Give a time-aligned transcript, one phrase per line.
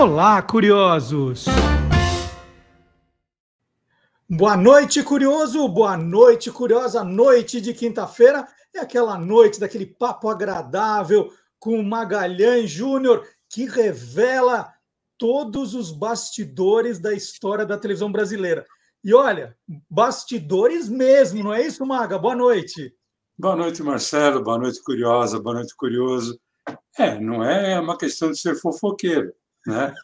[0.00, 1.46] Olá, curiosos!
[4.30, 5.66] Boa noite, curioso!
[5.66, 7.02] Boa noite, curiosa!
[7.02, 14.72] Noite de quinta-feira é aquela noite daquele papo agradável com Magalhães Júnior que revela
[15.18, 18.64] todos os bastidores da história da televisão brasileira.
[19.02, 19.56] E olha,
[19.90, 22.16] bastidores mesmo, não é isso, Maga?
[22.16, 22.94] Boa noite.
[23.36, 24.44] Boa noite, Marcelo.
[24.44, 25.40] Boa noite, curiosa.
[25.40, 26.40] Boa noite, curioso.
[26.96, 29.32] É, não é uma questão de ser fofoqueiro,
[29.68, 29.94] né?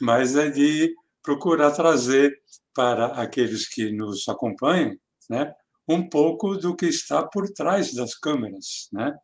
[0.00, 2.38] Mas é de procurar trazer
[2.74, 4.94] para aqueles que nos acompanham,
[5.30, 5.54] né,
[5.88, 9.14] um pouco do que está por trás das câmeras, né,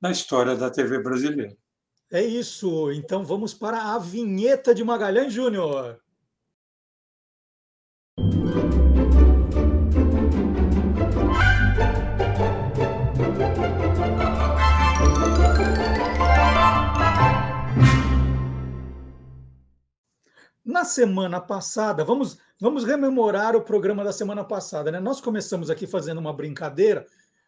[0.00, 1.56] na história da TV brasileira.
[2.12, 2.92] É isso.
[2.92, 5.98] Então vamos para a vinheta de Magalhães Júnior.
[20.66, 24.90] Na semana passada, vamos, vamos rememorar o programa da semana passada.
[24.90, 24.98] Né?
[24.98, 27.06] Nós começamos aqui fazendo uma brincadeira,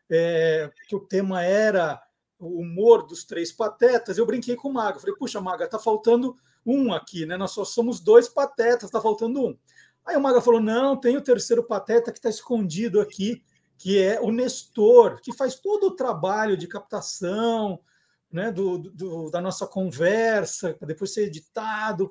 [0.08, 2.00] é, que o tema era
[2.38, 4.19] o humor dos três patetas.
[4.19, 7.36] Eu brinquei com o Maga, falei, puxa, Maga, tá faltando um aqui, né?
[7.36, 9.58] Nós só somos dois patetas, tá faltando um.
[10.06, 13.42] Aí o Maga falou: não, tem o terceiro pateta que está escondido aqui,
[13.77, 17.80] que é o Nestor, que faz todo o trabalho de captação
[18.30, 22.08] né, do, do da nossa conversa, para depois ser editado,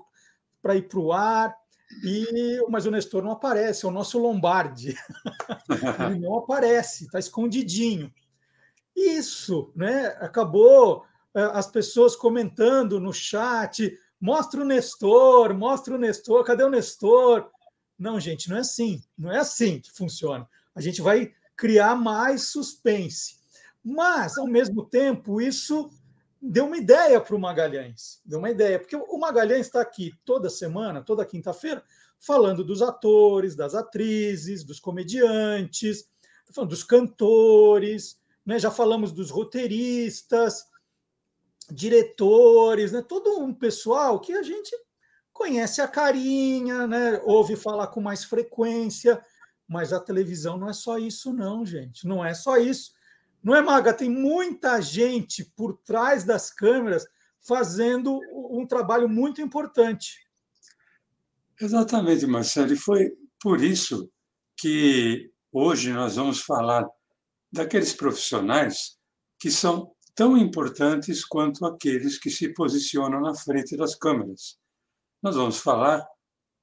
[0.68, 1.56] para ir para o ar.
[2.04, 4.94] E, mas o Nestor não aparece, é o nosso Lombardi.
[6.12, 8.14] Ele não aparece, está escondidinho.
[8.94, 10.08] Isso, né?
[10.20, 16.70] Acabou é, as pessoas comentando no chat, mostra o Nestor, mostra o Nestor, cadê o
[16.70, 17.50] Nestor?
[17.98, 20.46] Não, gente, não é assim, não é assim que funciona.
[20.76, 23.38] A gente vai criar mais suspense.
[23.82, 25.90] Mas, ao mesmo tempo, isso
[26.50, 28.22] deu uma ideia para o Magalhães.
[28.26, 31.84] Deu uma ideia, porque o Magalhães está aqui toda semana, toda quinta-feira,
[32.20, 36.10] falando dos atores, das atrizes, dos comediantes,
[36.54, 38.58] tá dos cantores, né?
[38.58, 40.66] já falamos dos roteiristas,
[41.70, 43.02] diretores, né?
[43.02, 44.76] todo um pessoal que a gente
[45.34, 47.22] conhece a carinha, né?
[47.26, 49.22] ouve falar com mais frequência,
[49.68, 52.08] mas a televisão não é só isso, não, gente.
[52.08, 52.97] Não é só isso.
[53.48, 53.94] Não é, Maga?
[53.94, 57.08] Tem muita gente por trás das câmeras
[57.48, 60.18] fazendo um trabalho muito importante.
[61.58, 62.74] Exatamente, Marcelo.
[62.74, 64.12] E foi por isso
[64.58, 66.86] que hoje nós vamos falar
[67.50, 68.98] daqueles profissionais
[69.40, 74.58] que são tão importantes quanto aqueles que se posicionam na frente das câmeras.
[75.24, 76.06] Nós vamos falar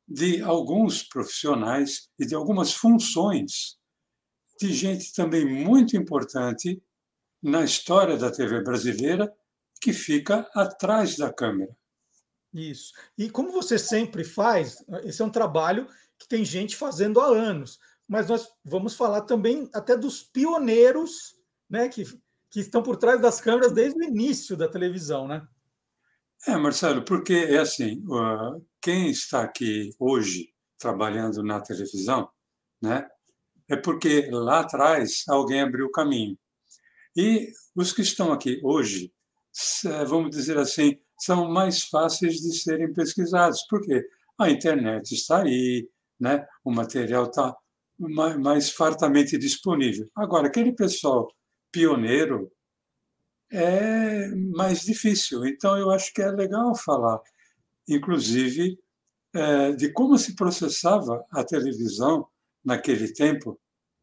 [0.06, 3.78] de alguns profissionais e de algumas funções
[4.58, 6.82] de gente também muito importante
[7.42, 9.32] na história da TV brasileira
[9.80, 11.76] que fica atrás da câmera.
[12.52, 12.92] Isso.
[13.18, 15.88] E como você sempre faz, esse é um trabalho
[16.18, 21.36] que tem gente fazendo há anos, mas nós vamos falar também até dos pioneiros,
[21.68, 22.04] né, que,
[22.48, 25.46] que estão por trás das câmeras desde o início da televisão, né?
[26.46, 28.04] É, Marcelo, porque é assim,
[28.80, 32.28] quem está aqui hoje trabalhando na televisão,
[32.80, 33.08] né,
[33.68, 36.38] é porque lá atrás alguém abriu o caminho.
[37.16, 39.12] E os que estão aqui hoje,
[40.06, 44.04] vamos dizer assim, são mais fáceis de serem pesquisados, porque
[44.38, 45.88] a internet está aí,
[46.18, 46.46] né?
[46.64, 47.56] o material está
[47.98, 50.08] mais fartamente disponível.
[50.16, 51.28] Agora, aquele pessoal
[51.70, 52.50] pioneiro
[53.50, 55.46] é mais difícil.
[55.46, 57.20] Então, eu acho que é legal falar,
[57.88, 58.76] inclusive,
[59.32, 62.26] é, de como se processava a televisão
[62.64, 63.60] naquele tempo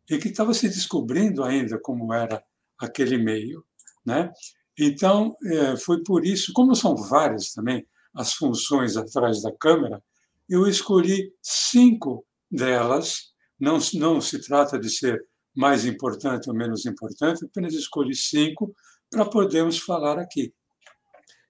[0.09, 2.43] e que estava se descobrindo ainda como era
[2.77, 3.65] aquele meio.
[4.05, 4.31] Né?
[4.77, 10.03] Então, é, foi por isso, como são várias também as funções atrás da câmera,
[10.49, 15.23] eu escolhi cinco delas não, não se trata de ser
[15.55, 18.73] mais importante ou menos importante, apenas escolhi cinco
[19.09, 20.53] para podermos falar aqui.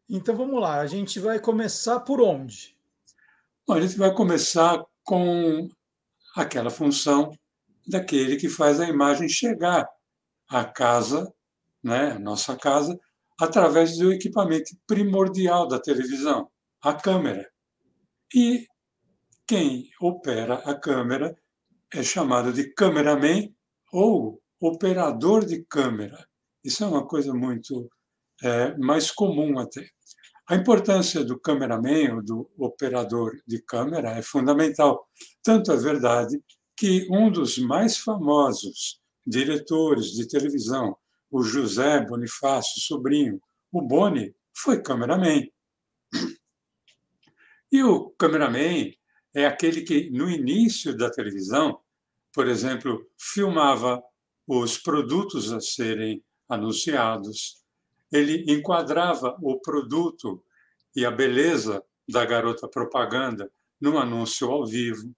[0.10, 2.78] Então vamos lá, a gente vai começar por onde?
[3.66, 5.70] Bom, a gente vai começar com
[6.36, 7.32] aquela função
[7.88, 9.88] daquele que faz a imagem chegar
[10.50, 11.32] à casa,
[11.84, 13.00] né, a nossa casa,
[13.40, 16.50] através do equipamento primordial da televisão,
[16.82, 17.50] a câmera.
[18.34, 18.68] E
[19.48, 21.36] quem opera a câmera
[21.94, 23.54] é chamado de cameraman
[23.92, 26.26] ou operador de câmera.
[26.64, 27.90] Isso é uma coisa muito
[28.44, 29.88] é, mais comum até.
[30.52, 35.10] A importância do cameraman ou do operador de câmera é fundamental.
[35.42, 36.44] Tanto é verdade
[36.76, 40.98] que um dos mais famosos diretores de televisão,
[41.32, 45.48] o José Bonifácio Sobrinho, o Boni, foi cameraman.
[47.72, 48.92] E o cameraman
[49.34, 51.80] é aquele que, no início da televisão,
[52.34, 54.04] por exemplo, filmava
[54.46, 57.61] os produtos a serem anunciados,
[58.12, 60.44] ele enquadrava o produto
[60.96, 63.50] e a beleza da garota propaganda
[63.80, 65.14] num anúncio ao vivo.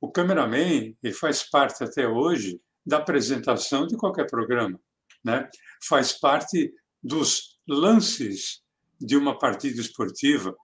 [0.00, 4.78] O cameraman ele faz parte até hoje da apresentação de qualquer programa,
[5.24, 5.48] né?
[5.82, 6.72] Faz parte
[7.02, 8.62] dos lances
[9.00, 10.54] de uma partida esportiva.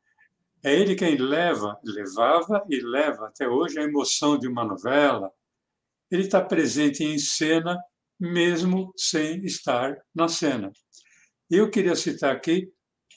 [0.65, 5.31] É ele quem leva, levava e leva até hoje a emoção de uma novela.
[6.11, 7.79] Ele está presente em cena
[8.19, 10.71] mesmo sem estar na cena.
[11.55, 12.73] Eu queria citar aqui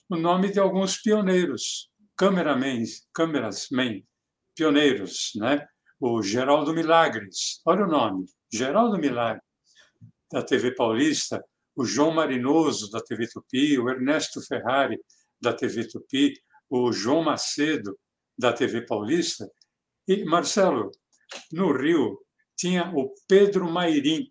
[0.09, 4.05] o nome de alguns pioneiros, cameramans, camerasmen,
[4.53, 5.65] pioneiros, né?
[6.01, 9.41] O Geraldo Milagres, olha o nome, Geraldo Milagres,
[10.29, 11.41] da TV Paulista,
[11.77, 14.99] o João Marinoso, da TV Tupi, o Ernesto Ferrari,
[15.41, 16.33] da TV Tupi,
[16.69, 17.97] o João Macedo,
[18.37, 19.49] da TV Paulista.
[20.05, 20.91] E, Marcelo,
[21.53, 22.19] no Rio,
[22.57, 24.29] tinha o Pedro Mairink,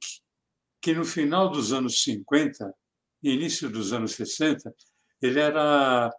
[0.82, 2.70] que no final dos anos 50
[3.32, 4.74] início dos anos 60,
[5.22, 6.10] ele era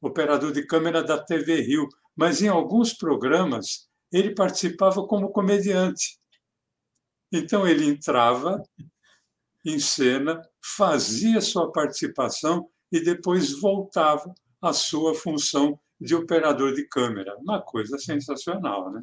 [0.00, 6.18] operador de câmera da TV Rio, mas em alguns programas ele participava como comediante.
[7.32, 8.62] Então ele entrava
[9.64, 10.42] em cena,
[10.76, 17.36] fazia sua participação e depois voltava à sua função de operador de câmera.
[17.38, 19.02] Uma coisa sensacional, né?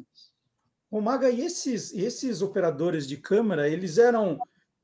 [0.90, 4.38] O Maga, e esses, esses operadores de câmera, eles eram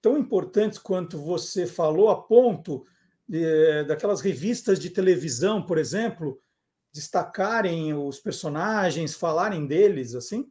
[0.06, 2.86] tão importantes quanto você falou, a ponto
[3.28, 6.40] de, daquelas revistas de televisão, por exemplo,
[6.94, 10.46] destacarem os personagens, falarem deles, assim?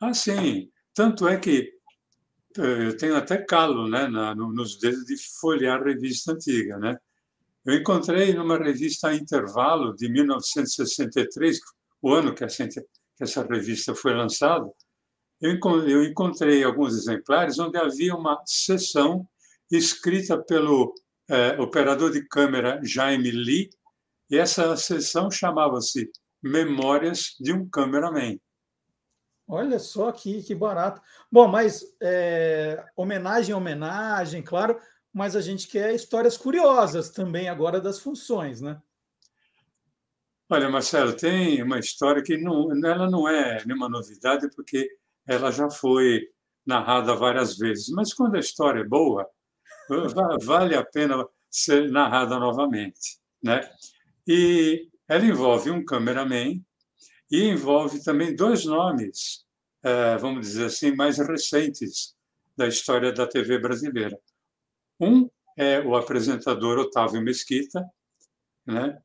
[0.00, 0.70] Ah, sim.
[0.94, 1.74] Tanto é que
[2.56, 6.78] eh, eu tenho até calo né, na, nos dedos de folhear revista antiga.
[6.78, 6.96] Né?
[7.66, 11.60] Eu encontrei numa revista a intervalo de 1963,
[12.00, 12.80] o ano que que
[13.20, 14.66] essa revista foi lançada,
[15.40, 19.28] eu encontrei alguns exemplares onde havia uma sessão
[19.70, 20.94] escrita pelo
[21.28, 23.70] é, operador de câmera Jaime Lee,
[24.30, 26.10] e essa sessão chamava-se
[26.42, 28.38] Memórias de um Cameraman.
[29.48, 31.00] Olha só que, que barato.
[31.30, 34.78] Bom, mas é, homenagem homenagem, claro,
[35.12, 38.80] mas a gente quer histórias curiosas também agora das funções, né?
[40.48, 44.88] Olha, Marcelo, tem uma história que não, ela não é nenhuma novidade, porque
[45.26, 46.22] ela já foi
[46.64, 49.28] narrada várias vezes, mas quando a história é boa,
[50.42, 53.68] vale a pena ser narrada novamente, né?
[54.26, 56.60] E ela envolve um cameraman
[57.30, 59.44] e envolve também dois nomes,
[59.82, 62.14] é, vamos dizer assim, mais recentes
[62.56, 64.18] da história da TV brasileira.
[64.98, 67.84] Um é o apresentador Otávio Mesquita,
[68.66, 68.98] né?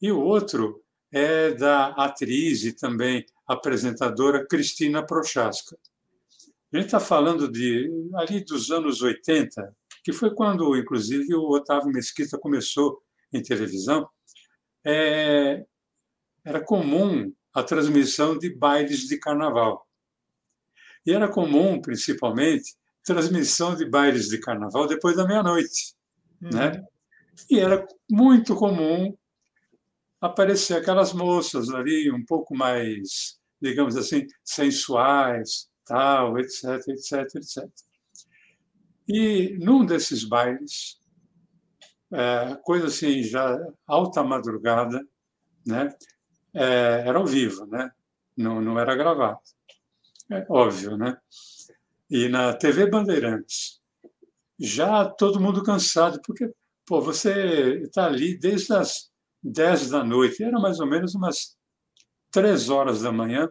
[0.00, 5.76] E o outro é da atriz e também apresentadora Cristina Prochaska.
[6.72, 11.92] A gente está falando de ali dos anos 80, que foi quando, inclusive, o Otávio
[11.92, 13.02] Mesquita começou
[13.32, 14.08] em televisão.
[14.84, 15.64] É,
[16.44, 19.86] era comum a transmissão de bailes de carnaval.
[21.04, 22.74] E era comum, principalmente,
[23.04, 25.94] transmissão de bailes de carnaval depois da meia-noite.
[26.40, 26.50] Uhum.
[26.50, 26.82] Né?
[27.50, 29.16] E era muito comum
[30.22, 37.68] aparecer aquelas moças ali um pouco mais, digamos assim, sensuais, tal, etc, etc, etc.
[39.08, 41.00] E num desses bailes,
[42.12, 45.04] é, coisa assim, já alta madrugada,
[45.66, 45.92] né?
[46.54, 47.90] É, era ao vivo, né?
[48.36, 49.40] Não, não era gravado.
[50.30, 51.18] É óbvio, né?
[52.08, 53.80] E na TV Bandeirantes,
[54.58, 56.52] já todo mundo cansado, porque
[56.86, 59.11] pô, você está ali desde as
[59.42, 61.56] 10 da noite, era mais ou menos umas
[62.30, 63.50] 3 horas da manhã,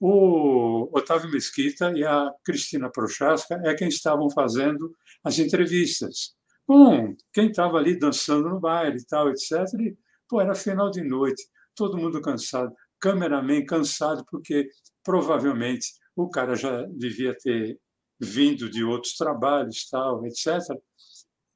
[0.00, 6.34] o Otávio Mesquita e a Cristina Prochaska é quem estavam fazendo as entrevistas.
[6.66, 9.52] Bom, quem estava ali dançando no baile e tal, etc.
[9.80, 9.96] E,
[10.28, 11.42] pô, era final de noite,
[11.74, 14.68] todo mundo cansado, cameraman cansado, porque
[15.02, 15.86] provavelmente
[16.16, 17.78] o cara já devia ter
[18.20, 20.60] vindo de outros trabalhos, tal, etc.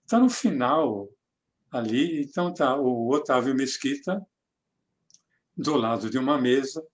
[0.05, 1.09] Está no final
[1.71, 2.23] ali.
[2.23, 4.25] Então tá o Otávio Mesquita
[5.57, 6.85] do lado de uma mesa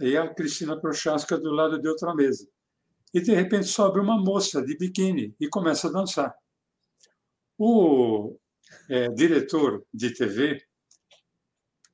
[0.00, 2.48] e a Cristina Prochaska do lado de outra mesa.
[3.12, 6.34] E de repente sobe uma moça de biquíni e começa a dançar.
[7.58, 8.36] O
[8.88, 10.64] é, diretor de TV,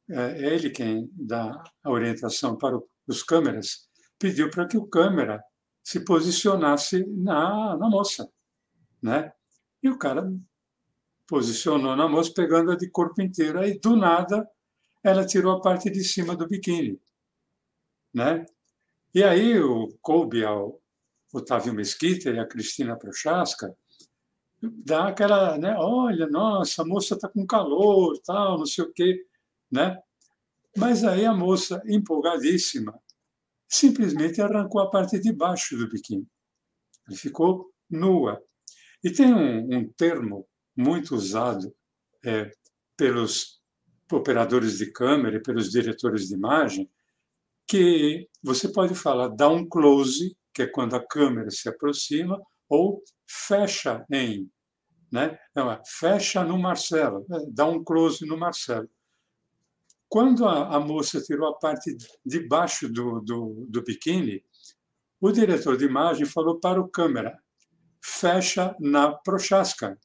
[0.09, 5.43] é, é ele quem dá a orientação para os câmeras, pediu para que o câmera
[5.83, 8.31] se posicionasse na, na moça,
[9.03, 9.33] né?
[9.83, 10.33] E o cara
[11.27, 13.59] posicionou na moça, pegando-a de corpo inteiro.
[13.59, 14.49] Aí, do nada,
[15.03, 17.01] ela tirou a parte de cima do biquíni.
[18.15, 18.47] Né?
[19.15, 20.81] E aí o coube ao
[21.33, 23.77] Otávio Mesquita e a Cristina Prochaska
[24.61, 29.25] dá aquela, né, olha, nossa, a moça está com calor, tal, não sei o quê,
[29.71, 29.99] né?
[30.77, 32.99] Mas aí a moça, empolgadíssima,
[33.69, 36.27] simplesmente arrancou a parte de baixo do biquíni.
[37.09, 38.43] Ele ficou nua.
[39.03, 41.75] E tem um, um termo muito usado
[42.25, 42.51] é,
[42.97, 43.61] pelos
[44.13, 46.91] operadores de câmera e pelos diretores de imagem,
[47.67, 54.05] que você pode falar um close, que é quando a câmera se aproxima, ou fecha
[54.11, 54.51] em,
[55.11, 55.39] né?
[55.55, 57.39] Não, é fecha no Marcelo, né?
[57.49, 58.89] dá um close no Marcelo.
[60.09, 64.45] Quando a, a moça tirou a parte de baixo do, do, do biquíni,
[65.21, 67.37] o diretor de imagem falou para o câmera,
[68.01, 69.99] fecha na Prochaska,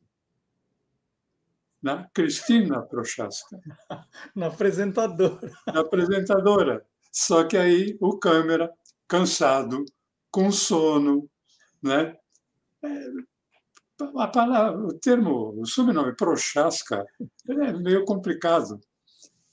[1.81, 3.59] na Cristina Prochaska.
[4.35, 5.51] Na apresentadora.
[5.67, 6.85] Na apresentadora.
[7.11, 8.71] Só que aí o câmera,
[9.07, 9.83] cansado,
[10.29, 11.29] com sono,
[11.81, 12.15] né?
[12.83, 13.07] É,
[14.17, 17.05] a palavra, o termo, o sobrenome Prochaska
[17.49, 18.79] é meio complicado.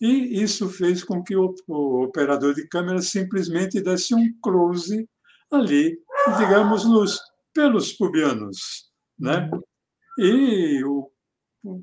[0.01, 5.09] E isso fez com que o, o operador de câmera simplesmente desse um close
[5.51, 5.99] ali,
[6.39, 7.21] digamos, nos
[7.53, 9.51] pelos pubianos, né?
[10.19, 11.11] E o,
[11.65, 11.83] o,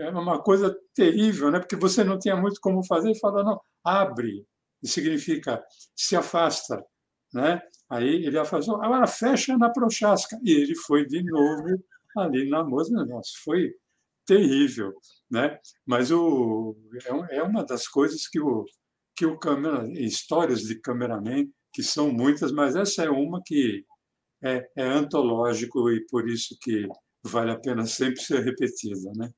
[0.00, 1.58] é uma coisa terrível, né?
[1.60, 4.46] Porque você não tinha muito como fazer e fala não, abre,
[4.84, 5.62] significa
[5.96, 6.82] se afasta,
[7.32, 7.62] né?
[7.88, 11.82] Aí ele afastou, agora fecha na prochasca e ele foi de novo
[12.16, 13.72] ali na moça, nossa, foi
[14.26, 14.92] terrível,
[15.30, 15.58] né?
[15.86, 16.76] Mas o
[17.30, 18.64] é, é uma das coisas que o
[19.16, 23.84] que o câmera, histórias de cameraman que são muitas, mas essa é uma que
[24.42, 26.86] é, é antológico e por isso que
[27.24, 29.30] vale a pena sempre ser repetida, né?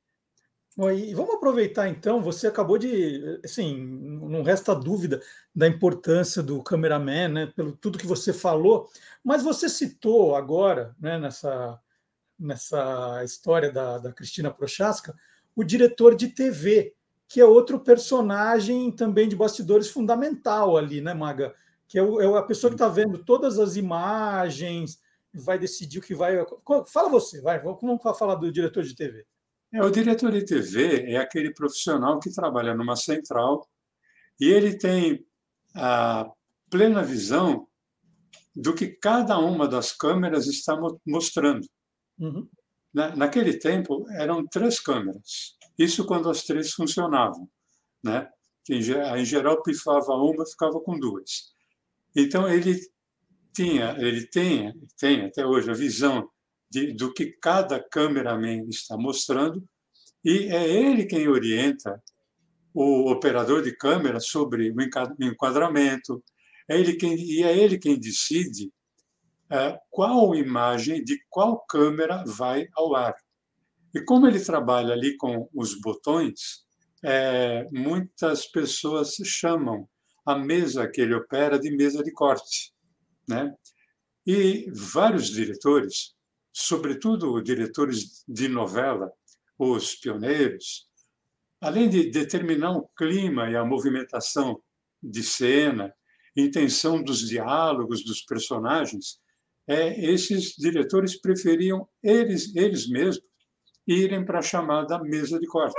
[0.78, 5.20] E vamos aproveitar então, você acabou de, assim, não resta dúvida
[5.54, 8.88] da importância do cameraman, né, pelo tudo que você falou,
[9.22, 11.78] mas você citou agora, né, nessa,
[12.38, 15.14] nessa história da, da Cristina Prochaska,
[15.54, 16.94] o diretor de TV,
[17.28, 21.54] que é outro personagem também de bastidores fundamental ali, né, Maga?
[21.86, 24.98] Que é, o, é a pessoa que está vendo todas as imagens,
[25.34, 26.34] vai decidir o que vai.
[26.86, 29.26] Fala você, vai, vamos falar do diretor de TV.
[29.72, 33.66] É, o diretor de TV é aquele profissional que trabalha numa central
[34.38, 35.24] e ele tem
[35.74, 36.30] a
[36.70, 37.66] plena visão
[38.54, 41.66] do que cada uma das câmeras está mostrando.
[42.18, 42.46] Uhum.
[42.92, 45.56] naquele tempo, eram três câmeras.
[45.78, 47.48] Isso quando as três funcionavam.
[48.04, 48.28] Né?
[48.68, 51.52] Em geral, pifava uma, ficava com duas.
[52.14, 52.78] Então, ele
[53.54, 56.30] tinha, ele tem, tem até hoje a visão
[56.72, 59.62] de, do que cada cameraman está mostrando,
[60.24, 62.02] e é ele quem orienta
[62.72, 64.76] o operador de câmera sobre o
[65.20, 66.24] enquadramento,
[66.66, 68.72] é ele quem, e é ele quem decide
[69.50, 73.14] é, qual imagem de qual câmera vai ao ar.
[73.94, 76.64] E como ele trabalha ali com os botões,
[77.04, 79.86] é, muitas pessoas chamam
[80.24, 82.72] a mesa que ele opera de mesa de corte.
[83.28, 83.52] Né?
[84.26, 86.14] E vários diretores
[86.52, 89.10] sobretudo diretores de novela,
[89.58, 90.88] os pioneiros,
[91.60, 94.60] além de determinar o clima e a movimentação
[95.02, 95.94] de cena,
[96.36, 99.20] intenção dos diálogos dos personagens,
[99.66, 103.24] é, esses diretores preferiam eles, eles mesmos
[103.86, 105.74] irem para a chamada mesa de corte.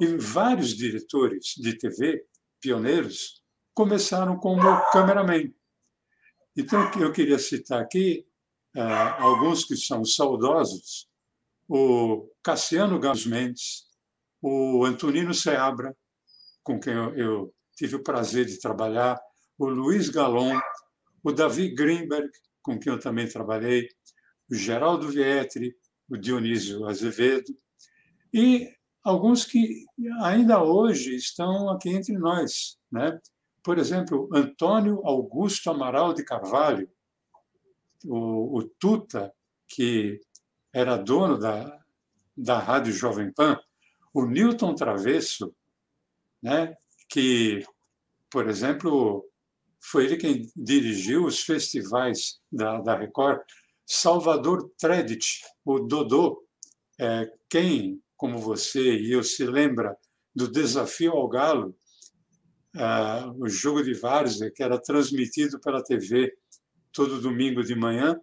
[0.00, 2.24] E vários diretores de TV,
[2.60, 3.42] pioneiros,
[3.72, 4.60] começaram como
[4.92, 5.52] cameraman.
[6.56, 8.26] Então, eu queria citar aqui
[8.76, 11.08] ah, alguns que são saudosos,
[11.68, 13.86] o Cassiano Gamos Mendes,
[14.40, 15.96] o Antonino Seabra,
[16.62, 19.18] com quem eu, eu tive o prazer de trabalhar,
[19.58, 20.58] o Luiz Galon,
[21.24, 22.30] o Davi Greenberg,
[22.62, 23.88] com quem eu também trabalhei,
[24.50, 25.74] o Geraldo Vietri,
[26.08, 27.52] o Dionísio Azevedo,
[28.32, 28.68] e
[29.02, 29.84] alguns que
[30.20, 32.76] ainda hoje estão aqui entre nós.
[32.90, 33.18] Né?
[33.62, 36.88] Por exemplo, Antônio Augusto Amaral de Carvalho,
[38.04, 39.32] o, o Tuta,
[39.68, 40.20] que
[40.72, 41.80] era dono da,
[42.36, 43.58] da Rádio Jovem Pan,
[44.12, 45.54] o Newton Travesso,
[46.42, 46.74] né,
[47.08, 47.64] que,
[48.30, 49.24] por exemplo,
[49.80, 53.40] foi ele quem dirigiu os festivais da, da Record,
[53.86, 56.44] Salvador Tredit, o Dodô,
[56.98, 59.96] é, quem, como você e eu, se lembra
[60.34, 61.76] do Desafio ao Galo,
[62.76, 66.32] uh, o jogo de várzea, que era transmitido pela TV
[66.96, 68.18] todo domingo de manhã,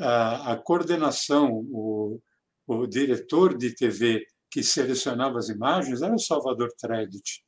[0.00, 2.20] a, a coordenação, o,
[2.66, 7.44] o diretor de TV que selecionava as imagens era o Salvador Tredit.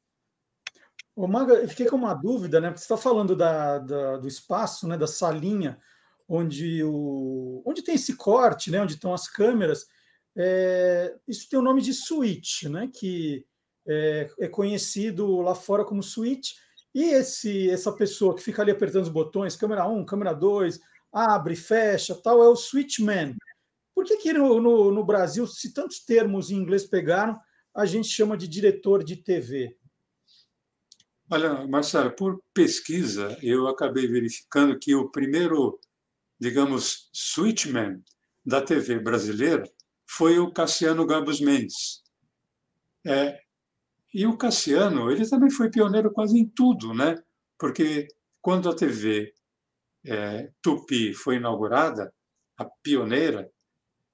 [1.15, 2.69] Ô, Maga, eu fiquei com uma dúvida, né?
[2.69, 5.79] Porque você está falando da, da, do espaço, né, da salinha,
[6.29, 9.87] onde, o, onde tem esse corte, né, onde estão as câmeras.
[10.37, 13.47] É, isso tem o nome de suíte, né, que
[13.87, 16.57] é, é, conhecido lá fora como suíte.
[16.95, 20.81] E esse, essa pessoa que fica ali apertando os botões, câmera 1, câmera 2,
[21.13, 23.37] abre, fecha, tal, é o switchman.
[23.95, 27.39] Por que, que no, no, no Brasil, se tantos termos em inglês pegaram,
[27.75, 29.77] a gente chama de diretor de TV?
[31.31, 35.81] Olha, Marcelo, por pesquisa, eu acabei verificando que o primeiro,
[36.39, 38.03] digamos, switchman
[38.45, 39.65] da TV brasileira
[40.07, 42.03] foi o Cassiano Gabus Mendes.
[43.07, 43.41] É,
[44.15, 47.21] e o Cassiano, ele também foi pioneiro quase em tudo, né?
[47.59, 48.07] Porque
[48.41, 49.35] quando a TV
[50.07, 52.15] é, Tupi foi inaugurada,
[52.57, 53.51] a pioneira,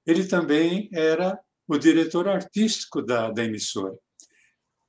[0.07, 1.39] ele também era
[1.69, 3.95] o diretor artístico da, da emissora.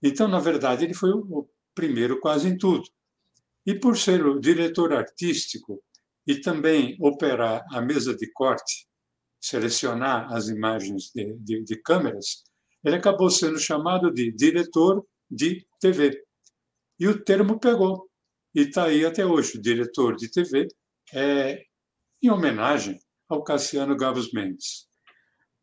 [0.01, 2.87] Então, na verdade, ele foi o primeiro quase em tudo.
[3.65, 5.83] E por ser o diretor artístico
[6.25, 8.87] e também operar a mesa de corte,
[9.41, 12.43] selecionar as imagens de, de, de câmeras,
[12.83, 16.23] ele acabou sendo chamado de diretor de TV.
[16.99, 18.09] E o termo pegou.
[18.53, 20.67] E está aí até hoje, diretor de TV,
[21.13, 21.63] é,
[22.21, 24.87] em homenagem ao Cassiano Gavos Mendes.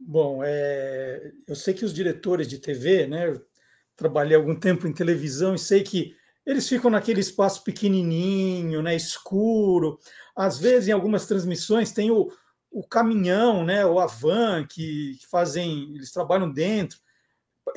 [0.01, 3.45] Bom, é, eu sei que os diretores de TV, né, eu
[3.97, 9.99] trabalhei algum tempo em televisão e sei que eles ficam naquele espaço pequenininho, né, escuro.
[10.35, 12.31] Às vezes, em algumas transmissões, tem o,
[12.71, 16.99] o caminhão, né, a van que, que fazem, eles trabalham dentro.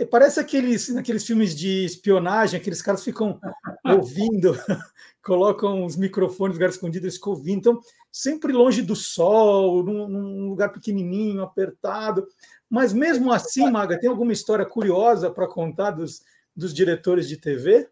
[0.09, 3.39] Parece aqueles, naqueles filmes de espionagem, aqueles caras ficam
[3.85, 4.53] ouvindo,
[5.23, 7.57] colocam os microfones lugar escondido, eles ficam ouvindo.
[7.59, 7.81] Então,
[8.11, 12.27] sempre longe do sol, num, num lugar pequenininho, apertado.
[12.69, 16.21] Mas mesmo assim, Maga, tem alguma história curiosa para contar dos,
[16.55, 17.89] dos diretores de TV?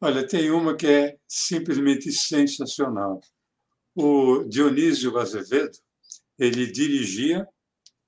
[0.00, 3.20] Olha, tem uma que é simplesmente sensacional.
[3.94, 5.78] O Dionísio Azevedo,
[6.38, 7.48] ele dirigia,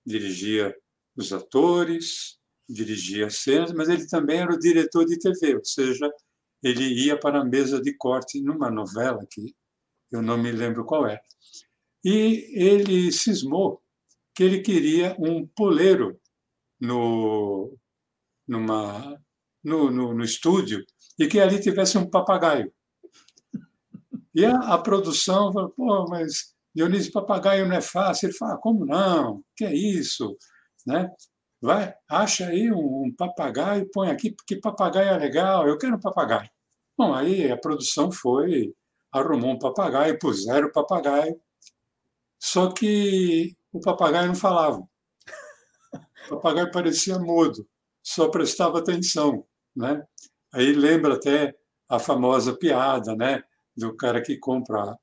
[0.04, 0.76] dirigia
[1.16, 2.37] os atores,
[2.68, 6.10] dirigia cenas, mas ele também era o diretor de TV, ou seja,
[6.62, 9.54] ele ia para a mesa de corte numa novela que
[10.10, 11.20] eu não me lembro qual era.
[12.04, 13.82] E ele cismou
[14.34, 16.20] que ele queria um poleiro
[16.80, 17.76] no,
[18.46, 19.20] numa,
[19.64, 20.84] no, no, no estúdio
[21.18, 22.72] e que ali tivesse um papagaio.
[24.34, 28.28] E a, a produção falou, pô, mas Dionísio, papagaio não é fácil.
[28.28, 29.42] Ele fala, como não?
[29.56, 30.36] Que é isso?
[30.86, 31.10] Né?
[31.60, 36.00] Vai, acha aí um, um papagaio, põe aqui, porque papagaio é legal, eu quero um
[36.00, 36.48] papagaio.
[36.96, 38.74] Bom, aí a produção foi,
[39.12, 41.40] arrumou um papagaio, puseram o papagaio,
[42.40, 44.82] só que o papagaio não falava.
[46.30, 47.66] O papagaio parecia mudo,
[48.02, 50.04] só prestava atenção, né?
[50.52, 51.54] Aí lembra até
[51.88, 53.42] a famosa piada, né,
[53.76, 54.98] do cara que compra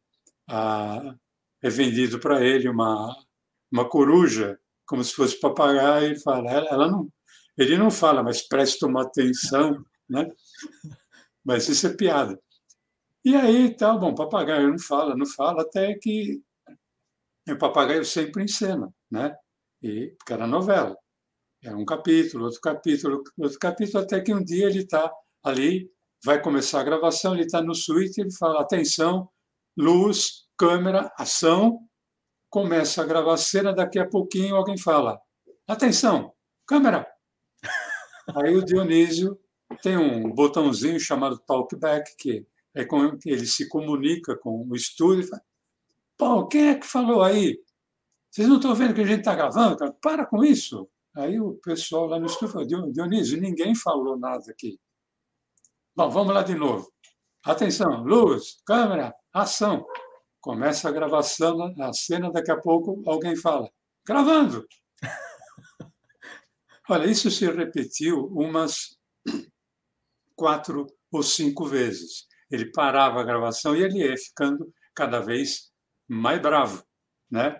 [0.49, 1.15] a,
[1.63, 3.15] é vendido para ele uma
[3.71, 7.09] uma coruja como se fosse papagaio, ele fala, ela, ela não,
[7.57, 10.29] ele não fala, mas presta uma atenção, né?
[11.43, 12.39] Mas isso é piada.
[13.23, 16.41] E aí, tá bom, papagaio não fala, não fala, até que
[17.49, 19.35] o papagaio sempre em cena, né?
[19.81, 20.95] E, porque era novela.
[21.63, 25.11] Era um capítulo, outro capítulo, outro capítulo, até que um dia ele está
[25.43, 25.89] ali,
[26.23, 29.29] vai começar a gravação, ele está no suíte, ele fala, atenção,
[29.77, 31.79] luz, câmera, ação,
[32.55, 35.19] começa a gravar a cena, daqui a pouquinho alguém fala:
[35.67, 36.33] atenção,
[36.65, 37.05] câmera!
[38.33, 39.37] Aí o Dionísio
[39.83, 45.25] tem um botãozinho chamado talkback, que é com que ele se comunica com o estúdio
[45.25, 45.41] e fala:
[46.17, 47.61] Pô, quem é que falou aí?
[48.31, 49.93] Vocês não estão vendo que a gente está gravando?
[50.01, 50.89] Para com isso.
[51.13, 54.79] Aí o pessoal lá no estúdio falou: Dionísio, ninguém falou nada aqui.
[55.93, 56.89] Bom, vamos lá de novo.
[57.43, 59.85] Atenção, luz, câmera, ação.
[60.45, 63.67] Começa a gravação, a cena, daqui a pouco alguém fala:
[64.05, 64.63] gravando!
[66.88, 68.95] Olha, isso se repetiu umas
[70.36, 72.27] quatro ou cinco vezes.
[72.51, 75.71] Ele parava a gravação e ele ia ficando cada vez
[76.08, 76.86] mais bravo,
[77.27, 77.60] né?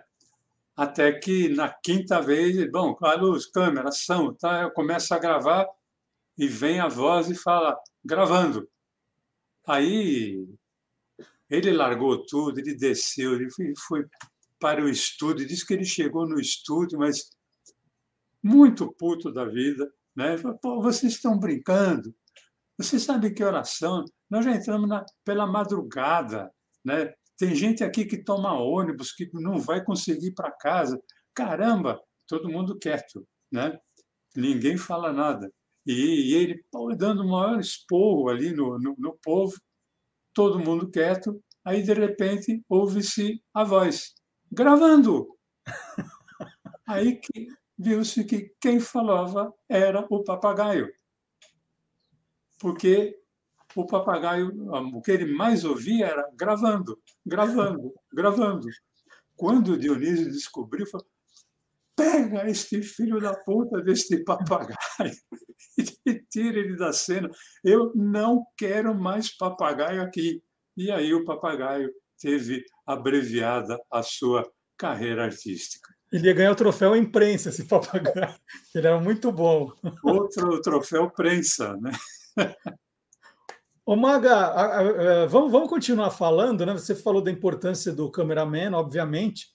[0.76, 4.62] Até que na quinta vez, bom, a luz, câmera, ação, tá?
[4.62, 5.66] Eu começo a gravar
[6.38, 8.70] e vem a voz e fala gravando.
[9.66, 10.46] Aí
[11.48, 13.48] ele largou tudo, ele desceu, ele
[13.86, 14.04] foi
[14.58, 17.30] para o estúdio, disse que ele chegou no estúdio, mas
[18.42, 20.36] muito puto da vida, né?
[20.38, 22.14] Falou, Pô, vocês estão brincando?
[22.78, 24.04] Vocês sabem que oração?
[24.30, 26.50] Nós já entramos na, pela madrugada,
[26.84, 27.12] né?
[27.38, 31.00] Tem gente aqui que toma ônibus, que não vai conseguir ir para casa.
[31.34, 33.78] Caramba, todo mundo quieto, né?
[34.36, 35.50] ninguém fala nada.
[35.86, 36.64] E, e ele
[36.96, 39.54] dando o maior esporro ali no, no, no povo,
[40.36, 44.12] todo mundo quieto, aí de repente ouve-se a voz,
[44.52, 45.34] gravando!
[46.86, 50.88] Aí que viu-se que quem falava era o papagaio.
[52.60, 53.18] Porque
[53.74, 54.52] o papagaio,
[54.94, 56.96] o que ele mais ouvia era gravando,
[57.26, 58.68] gravando, gravando.
[59.34, 61.08] Quando o Dionísio descobriu, falou:
[61.96, 64.76] pega este filho da puta deste papagaio
[66.06, 67.30] e tira ele da cena.
[67.64, 70.42] Eu não quero mais papagaio aqui.
[70.76, 75.88] E aí o papagaio teve abreviada a sua carreira artística.
[76.12, 78.34] Ele ia ganhar o troféu imprensa, esse papagaio.
[78.74, 79.72] Ele era muito bom.
[80.04, 81.90] Outro troféu prensa, né?
[83.84, 86.72] Ô Maga, vamos, vamos continuar falando, né?
[86.72, 89.46] Você falou da importância do cameraman, obviamente.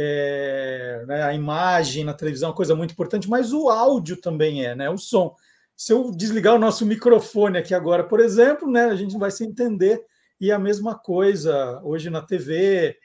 [0.00, 4.64] É, né, a imagem na televisão é uma coisa muito importante, mas o áudio também
[4.64, 4.88] é, né?
[4.88, 5.34] O som.
[5.76, 9.30] Se eu desligar o nosso microfone aqui agora, por exemplo, né, a gente não vai
[9.30, 10.04] se entender.
[10.40, 12.96] E a mesma coisa hoje na TV,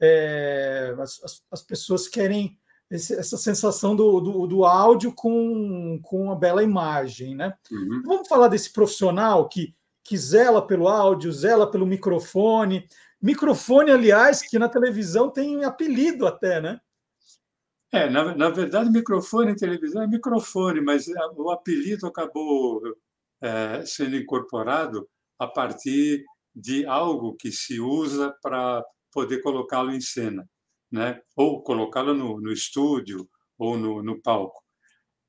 [0.00, 2.58] é, as, as, pessoas querem
[2.90, 7.54] esse, essa sensação do, do, do, áudio com, com uma bela imagem, né?
[7.70, 8.02] Uhum.
[8.04, 12.86] Vamos falar desse profissional que que zela pelo áudio, zela pelo microfone.
[13.24, 16.78] Microfone, aliás, que na televisão tem apelido até, né?
[17.90, 22.82] É, na, na verdade, microfone em televisão é microfone, mas o apelido acabou
[23.40, 25.08] é, sendo incorporado
[25.38, 26.22] a partir
[26.54, 30.46] de algo que se usa para poder colocá-lo em cena,
[30.92, 31.18] né?
[31.34, 34.62] ou colocá-lo no, no estúdio ou no, no palco.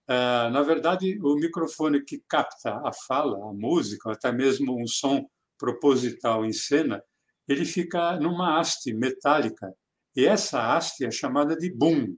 [0.06, 5.26] É, na verdade, o microfone que capta a fala, a música, até mesmo um som
[5.58, 7.02] proposital em cena,
[7.48, 9.74] ele fica numa haste metálica.
[10.16, 12.16] E essa haste é chamada de boom.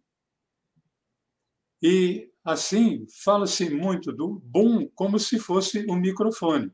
[1.81, 6.71] E, assim, fala-se muito do boom como se fosse um microfone.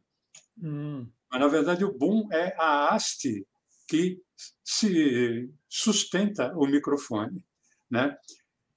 [0.62, 1.08] Hum.
[1.32, 3.46] Mas, na verdade, o boom é a haste
[3.88, 4.22] que
[4.64, 7.44] se sustenta o microfone.
[7.90, 8.16] Né?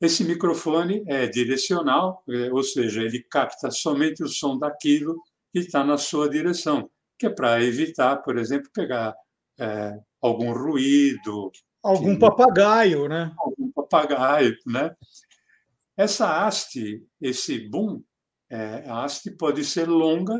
[0.00, 5.84] Esse microfone é direcional, é, ou seja, ele capta somente o som daquilo que está
[5.84, 9.14] na sua direção, que é para evitar, por exemplo, pegar
[9.58, 11.50] é, algum ruído.
[11.82, 12.20] Algum que...
[12.20, 13.32] papagaio, né?
[13.38, 14.94] Algum papagaio, né?
[15.96, 18.02] Essa haste, esse boom,
[18.50, 20.38] é, a haste pode ser longa,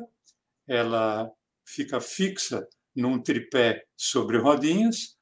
[0.68, 1.30] ela
[1.66, 5.16] fica fixa num tripé sobre rodinhas,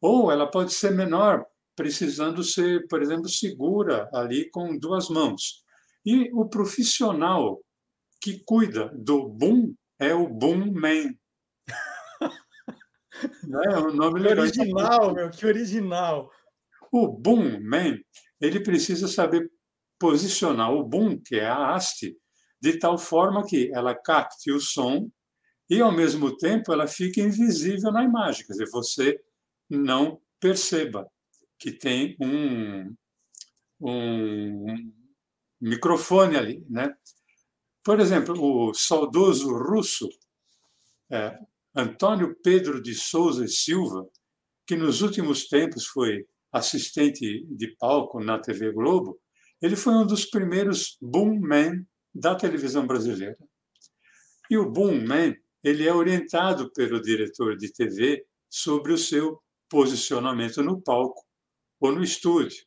[0.00, 1.44] ou ela pode ser menor,
[1.76, 5.62] precisando ser, por exemplo, segura ali com duas mãos.
[6.04, 7.60] E o profissional
[8.20, 11.14] que cuida do boom é o boom man.
[13.64, 14.44] É um nome legal.
[14.44, 16.30] Original, meu, que original.
[16.90, 17.98] O boom man,
[18.40, 19.50] ele precisa saber
[19.98, 22.16] posicionar o boom, que é a haste,
[22.60, 25.10] de tal forma que ela capte o som
[25.68, 29.20] e, ao mesmo tempo, ela fique invisível na imagem, quer dizer, você
[29.68, 31.06] não perceba
[31.58, 32.94] que tem um,
[33.80, 34.92] um
[35.60, 36.94] microfone ali, né?
[37.84, 40.08] Por exemplo, o saudoso russo
[41.10, 41.38] é,
[41.78, 44.04] Antônio Pedro de Souza e Silva,
[44.66, 49.20] que nos últimos tempos foi assistente de palco na TV Globo,
[49.62, 53.38] ele foi um dos primeiros boom men da televisão brasileira.
[54.50, 60.60] E o boom man, ele é orientado pelo diretor de TV sobre o seu posicionamento
[60.64, 61.24] no palco
[61.80, 62.64] ou no estúdio.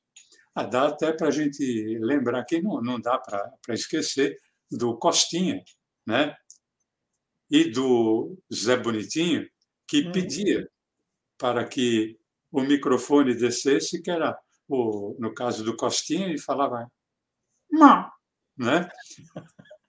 [0.56, 1.62] Ah, dá até para a gente
[2.00, 4.38] lembrar que não, não dá para esquecer
[4.72, 5.62] do Costinha,
[6.08, 6.34] né?
[7.52, 9.48] E do Zé Bonitinho,
[9.88, 10.12] que hum.
[10.12, 10.68] pedia
[11.38, 12.18] para que
[12.52, 14.38] o microfone descesse, que era,
[14.68, 16.90] o, no caso do Costinha, ele falava
[17.70, 18.10] não,
[18.58, 18.90] né?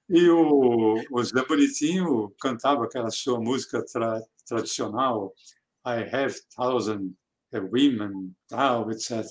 [0.09, 5.33] E o, o Zé Bonitinho cantava aquela sua música tra, tradicional,
[5.87, 7.15] I have thousand
[7.53, 9.25] women, tal, etc.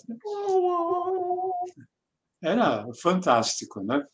[2.42, 4.06] Era fantástico, né?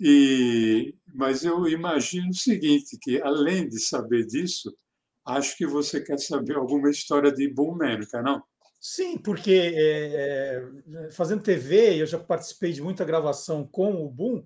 [0.00, 4.74] E, mas eu imagino o seguinte, que além de saber disso,
[5.24, 8.42] acho que você quer saber alguma história de Boom América, não?
[8.80, 10.62] Sim, porque é,
[10.94, 14.44] é, fazendo TV, eu já participei de muita gravação com o Boom,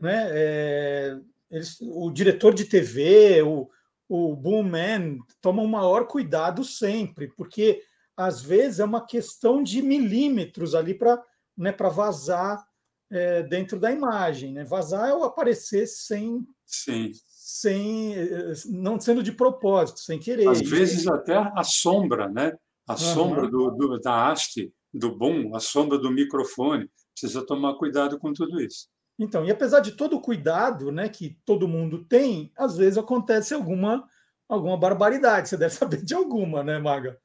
[0.00, 0.28] né?
[0.30, 1.18] É,
[1.50, 3.68] eles, o diretor de TV, o,
[4.08, 7.82] o Boomman toma o maior cuidado sempre, porque
[8.16, 11.22] às vezes é uma questão de milímetros ali para
[11.56, 12.66] né, vazar
[13.10, 14.52] é, dentro da imagem.
[14.52, 14.64] Né?
[14.64, 16.46] Vazar é o aparecer sem.
[16.64, 17.12] Sim.
[17.26, 20.48] Sem, é, não sendo de propósito, sem querer.
[20.48, 22.52] Às vezes até a sombra, né?
[22.86, 22.98] A uhum.
[22.98, 26.90] sombra do, do, da haste, do boom, a sombra do microfone.
[27.12, 28.88] Precisa tomar cuidado com tudo isso.
[29.18, 33.54] Então, e apesar de todo o cuidado né, que todo mundo tem, às vezes acontece
[33.54, 34.06] alguma,
[34.48, 35.48] alguma barbaridade.
[35.48, 37.18] Você deve saber de alguma, né, Maga?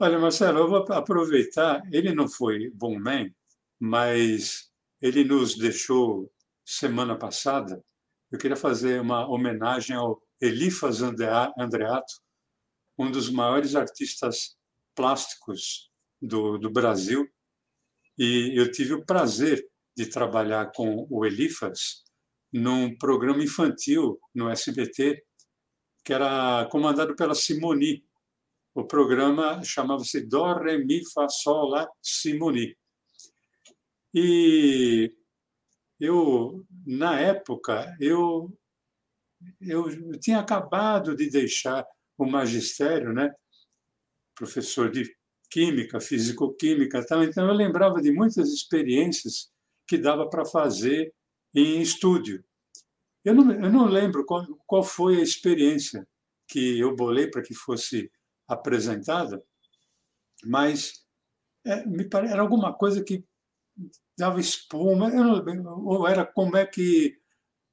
[0.00, 1.82] Olha, Marcelo, eu vou aproveitar.
[1.92, 3.30] Ele não foi bom man,
[3.84, 6.32] mas ele nos deixou
[6.64, 7.84] semana passada.
[8.30, 12.14] Eu queria fazer uma homenagem ao Elifas Andreato,
[12.96, 14.56] um dos maiores artistas
[14.94, 15.90] plásticos
[16.20, 17.28] do, do Brasil.
[18.16, 22.04] E eu tive o prazer de trabalhar com o Elifas
[22.52, 25.24] num programa infantil no SBT,
[26.04, 28.04] que era comandado pela Simoni.
[28.76, 32.76] O programa chamava-se Do, Re, Mi, Fa, Sol, La, Simoni.
[34.14, 35.14] E
[35.98, 38.52] eu, na época, eu,
[39.60, 41.86] eu tinha acabado de deixar
[42.18, 43.32] o magistério, né?
[44.34, 45.14] professor de
[45.50, 49.52] química, físico-química, então eu lembrava de muitas experiências
[49.86, 51.14] que dava para fazer
[51.54, 52.42] em estúdio.
[53.24, 56.08] Eu não, eu não lembro qual, qual foi a experiência
[56.48, 58.10] que eu bolei para que fosse
[58.48, 59.42] apresentada,
[60.44, 61.04] mas
[61.64, 63.24] é, me parece, era alguma coisa que
[64.18, 65.10] dava espuma,
[65.84, 67.16] ou era como é que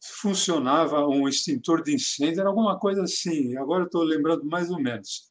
[0.01, 3.57] funcionava um extintor de incêndio, era alguma coisa assim.
[3.57, 5.29] Agora estou lembrando mais ou menos.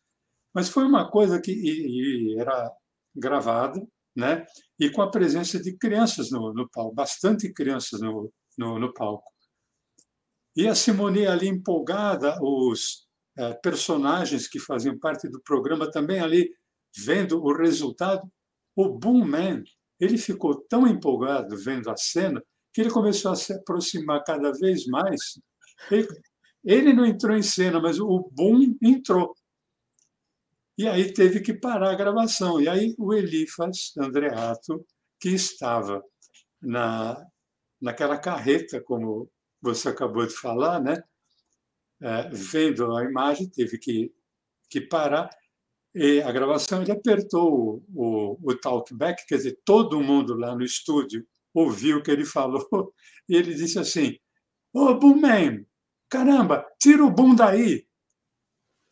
[0.54, 2.70] Mas foi uma coisa que e, e era
[3.14, 3.80] gravada,
[4.14, 4.46] né?
[4.78, 9.24] e com a presença de crianças no, no palco, bastante crianças no, no, no, palco.
[10.56, 16.50] E a Simone ali empolgada, os é, personagens que faziam parte do programa também ali
[16.96, 18.28] vendo o resultado.
[18.76, 19.64] O Boom Man,
[20.00, 24.86] ele ficou tão empolgado vendo a cena que ele começou a se aproximar cada vez
[24.86, 25.40] mais.
[25.90, 26.08] Ele,
[26.64, 29.34] ele não entrou em cena, mas o Boom entrou.
[30.76, 32.60] E aí teve que parar a gravação.
[32.60, 34.86] E aí o Elifas Andreato,
[35.20, 36.02] que estava
[36.62, 37.20] na,
[37.80, 39.28] naquela carreta, como
[39.60, 41.02] você acabou de falar, né?
[42.00, 44.12] É, vendo a imagem, teve que,
[44.70, 45.28] que parar.
[45.98, 50.62] E a gravação, ele apertou o, o, o talkback, quer dizer, todo mundo lá no
[50.62, 52.94] estúdio ouviu o que ele falou,
[53.28, 54.16] e ele disse assim:
[54.72, 55.66] Ô, oh, Boomman,
[56.08, 57.84] caramba, tira o boom daí,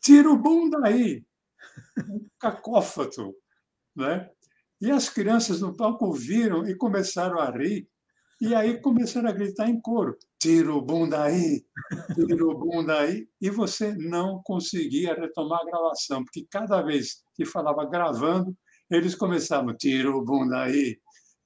[0.01, 1.25] tira o boom daí
[2.09, 3.35] um cacófato.
[3.95, 4.29] Né?
[4.81, 7.89] E as crianças no palco ouviram e começaram a rir,
[8.39, 11.65] e aí começaram a gritar em coro: tira o bunda aí,
[12.13, 13.27] tira o bunda aí.
[13.41, 18.55] E você não conseguia retomar a gravação, porque cada vez que falava gravando,
[18.89, 20.99] eles começavam: tira o bunda aí,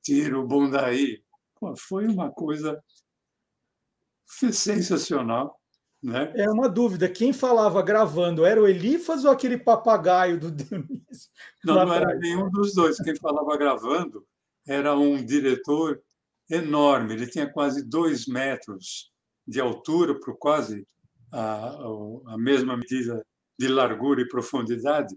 [0.04, 1.24] tira o bunda aí.
[1.60, 2.82] Pô, foi uma coisa
[4.26, 5.60] sensacional.
[6.04, 6.34] Né?
[6.36, 7.08] É uma dúvida.
[7.08, 11.30] Quem falava gravando era o Elifas ou aquele papagaio do Dionísio?
[11.64, 12.98] Não, não era nenhum dos dois.
[12.98, 14.26] Quem falava gravando
[14.68, 16.02] era um diretor
[16.52, 17.14] enorme.
[17.14, 19.12] Ele tinha quase dois metros
[19.48, 20.86] de altura, por quase
[21.32, 21.78] a,
[22.28, 23.26] a mesma medida
[23.58, 25.16] de largura e profundidade.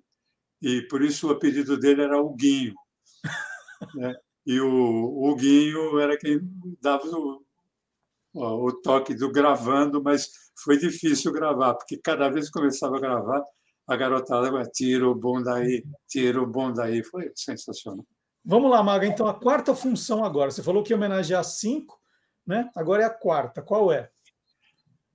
[0.63, 2.75] E por isso o apelido dele era Huguinho.
[3.97, 4.15] Né?
[4.47, 6.39] E o Huguinho era quem
[6.81, 7.45] dava o,
[8.33, 10.31] o toque do gravando, mas
[10.63, 13.43] foi difícil gravar, porque cada vez que começava a gravar,
[13.87, 17.05] a garotada tira o bom daí, tira o bom daí.
[17.05, 18.07] Foi sensacional.
[18.45, 19.07] Vamos lá, Maga.
[19.07, 20.51] Então, a quarta função agora.
[20.51, 21.99] Você falou que ia homenagear cinco,
[22.47, 22.71] né?
[22.77, 23.63] agora é a quarta.
[23.63, 24.11] Qual é?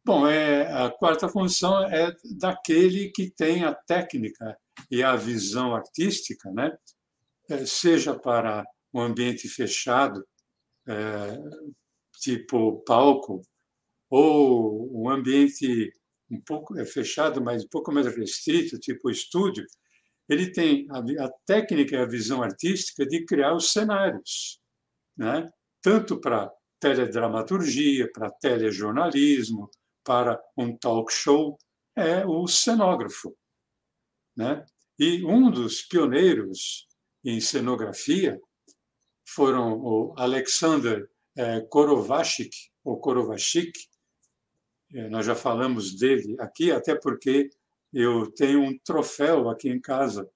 [0.04, 4.58] Bom, é, a quarta função é daquele que tem a técnica
[4.90, 6.76] e a visão artística, né?
[7.48, 10.26] É, seja para um ambiente fechado,
[10.88, 11.38] é,
[12.20, 13.42] tipo palco,
[14.10, 15.94] ou um ambiente
[16.32, 19.66] um pouco é fechado, mas um pouco mais restrito, tipo estúdio,
[20.30, 24.62] ele tem a, a técnica e a visão artística de criar os cenários,
[25.18, 25.50] né?
[25.82, 29.70] tanto para teledramaturgia, para telejornalismo,
[30.04, 31.58] para um talk show,
[31.96, 33.36] é o cenógrafo.
[34.38, 34.64] Né?
[34.98, 36.88] E um dos pioneiros
[37.24, 38.40] em cenografia
[39.28, 43.72] foram o Alexander é, Korovachik, ou Korovachik,
[44.94, 47.50] é, nós já falamos dele aqui, até porque
[47.94, 50.30] eu tenho um troféu aqui em casa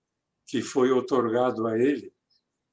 [0.48, 2.12] que foi otorgado a ele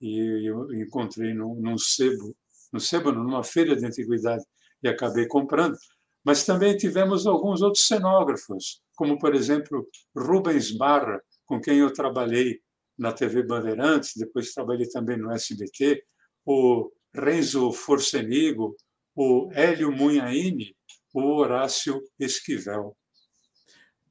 [0.01, 2.35] e eu encontrei num, num sebo,
[2.73, 4.45] no sebo, numa feira de antiguidade
[4.83, 5.77] e acabei comprando.
[6.25, 12.61] Mas também tivemos alguns outros cenógrafos, como por exemplo Rubens Barra, com quem eu trabalhei
[12.99, 16.03] na TV Bandeirantes, depois trabalhei também no SBT,
[16.45, 18.77] o Renzo Forcenigo,
[19.14, 20.77] o Hélio Munhaine,
[21.14, 22.97] o Horácio Esquivel.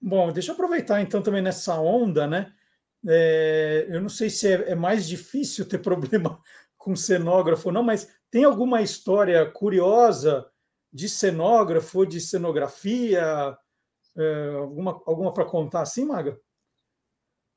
[0.02, 2.54] Bom, deixa eu aproveitar então também nessa onda, né?
[3.08, 6.42] É, eu não sei se é, é, mais difícil ter problema
[6.78, 10.50] com cenógrafo, não, mas tem alguma história curiosa
[10.92, 13.58] de cenógrafo, de cenografia?
[14.18, 16.40] É, alguma alguma para contar assim, Maga?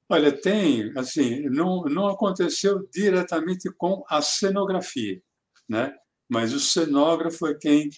[0.08, 5.22] Olha, tem, assim, não, não aconteceu diretamente com a cenografia,
[5.66, 5.94] né?
[6.32, 7.90] mas o cenógrafo é quem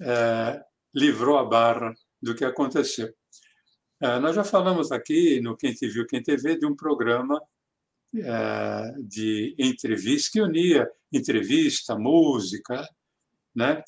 [0.00, 3.12] é, livrou a barra do que aconteceu.
[4.04, 7.40] É, nós já falamos aqui no Quem Te Viu, Quem TV de um programa
[8.14, 12.86] é, de entrevista que unia entrevista, música,
[13.54, 13.82] né?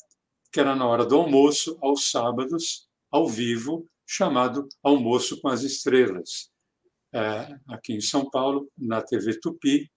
[0.51, 6.49] que era na hora do almoço, aos sábados, ao vivo, chamado Almoço com as Estrelas.
[7.13, 9.87] É, aqui em São Paulo, na TV Tupi,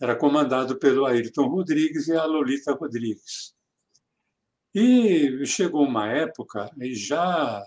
[0.00, 3.54] era comandado pelo Ayrton Rodrigues e a Lolita Rodrigues.
[4.74, 7.64] E chegou uma época, e já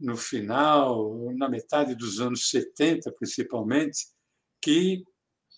[0.00, 4.06] no final, na metade dos anos 70, principalmente,
[4.62, 5.04] que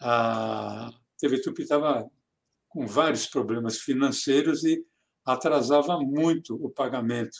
[0.01, 2.11] a TV Tupi estava
[2.69, 4.85] com vários problemas financeiros e
[5.25, 7.39] atrasava muito o pagamento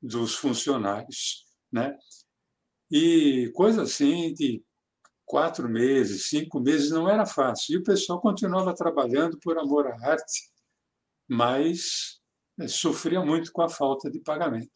[0.00, 1.96] dos funcionários, né?
[2.90, 4.64] E coisa assim de
[5.26, 7.74] quatro meses, cinco meses não era fácil.
[7.74, 10.50] E o pessoal continuava trabalhando por amor à arte,
[11.28, 12.20] mas
[12.56, 14.70] né, sofria muito com a falta de pagamento.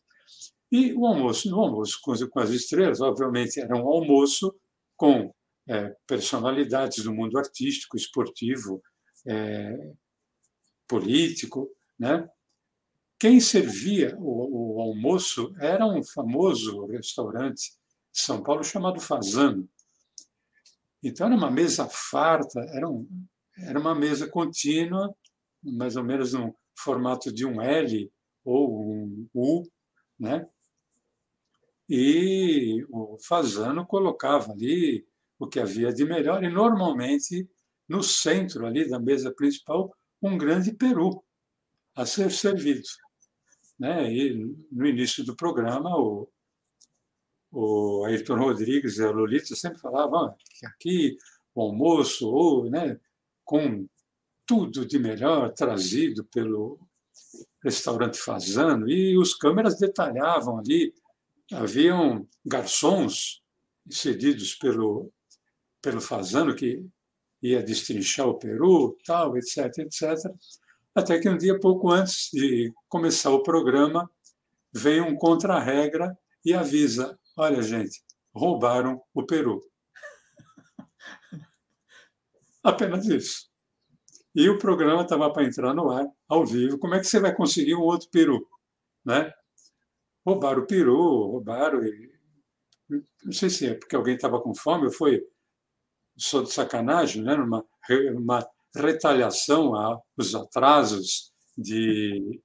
[0.75, 4.53] E o almoço, no almoço com as estrelas, obviamente, era um almoço
[4.97, 5.33] com
[5.69, 8.83] é, personalidades do mundo artístico, esportivo,
[9.25, 9.93] é,
[10.89, 12.29] político, né?
[13.21, 17.71] Quem servia o, o, almoço era um famoso restaurante
[18.13, 19.69] de São Paulo chamado Fazano.
[21.01, 23.09] Então era uma mesa farta, era, um,
[23.57, 25.15] era uma mesa contínua,
[25.63, 28.13] mais ou menos no formato de um L
[28.45, 29.63] ou um U,
[30.19, 30.45] né?
[31.89, 35.07] E o Fazano colocava ali
[35.39, 37.49] o que havia de melhor e normalmente
[37.89, 41.23] no centro ali da mesa principal um grande peru
[41.95, 42.89] a ser servido.
[43.79, 44.13] Né?
[44.13, 46.29] E no início do programa, o,
[47.53, 51.19] o Ayrton Rodrigues e a Lolita sempre falavam que aqui
[51.55, 52.99] o almoço, ou, né,
[53.45, 53.87] com
[54.47, 56.79] tudo de melhor trazido pelo
[57.63, 60.93] restaurante Fazano, e os câmeras detalhavam ali,
[61.53, 63.43] haviam garçons
[63.89, 65.13] cedidos pelo,
[65.83, 66.85] pelo Fazano, que
[67.43, 70.33] ia destrinchar o Peru, tal, etc, etc.
[70.95, 74.11] Até que um dia, pouco antes de começar o programa,
[74.73, 78.03] vem um contra-regra e avisa: olha, gente,
[78.35, 79.61] roubaram o Peru.
[82.63, 83.55] Apenas isso.
[84.35, 86.79] E o programa estava para entrar no ar, ao vivo.
[86.79, 88.49] Como é que você vai conseguir um outro peru?
[89.05, 89.33] Né?
[90.25, 91.85] Roubaram o peru, roubaram.
[91.85, 92.13] E...
[93.25, 95.23] Não sei se é porque alguém estava com fome ou foi
[96.17, 97.35] só de sacanagem, né?
[97.35, 97.65] uma,
[98.15, 102.41] uma retaliação aos atrasos de,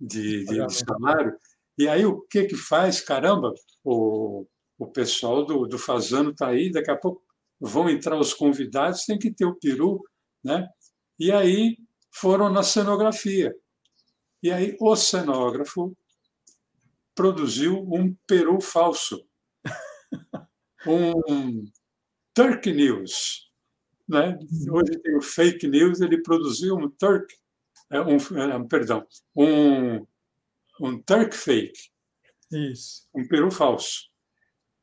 [0.00, 1.36] de, de, de salário.
[1.78, 3.00] E aí o que que faz?
[3.00, 4.46] Caramba, o,
[4.78, 7.22] o pessoal do, do Fazano está aí, daqui a pouco
[7.60, 10.02] vão entrar os convidados, tem que ter o peru,
[10.44, 10.68] né?
[11.18, 11.76] E aí
[12.10, 13.54] foram na cenografia.
[14.42, 15.96] E aí o cenógrafo
[17.14, 19.26] produziu um peru falso,
[20.86, 21.64] um
[22.34, 23.50] Turk News.
[24.08, 24.38] Né?
[24.70, 27.32] Hoje tem o fake news, ele produziu um Turk,
[27.90, 30.06] é, um, é, perdão, um,
[30.80, 31.90] um Turk fake.
[32.50, 33.08] Isso.
[33.14, 34.10] Um peru falso.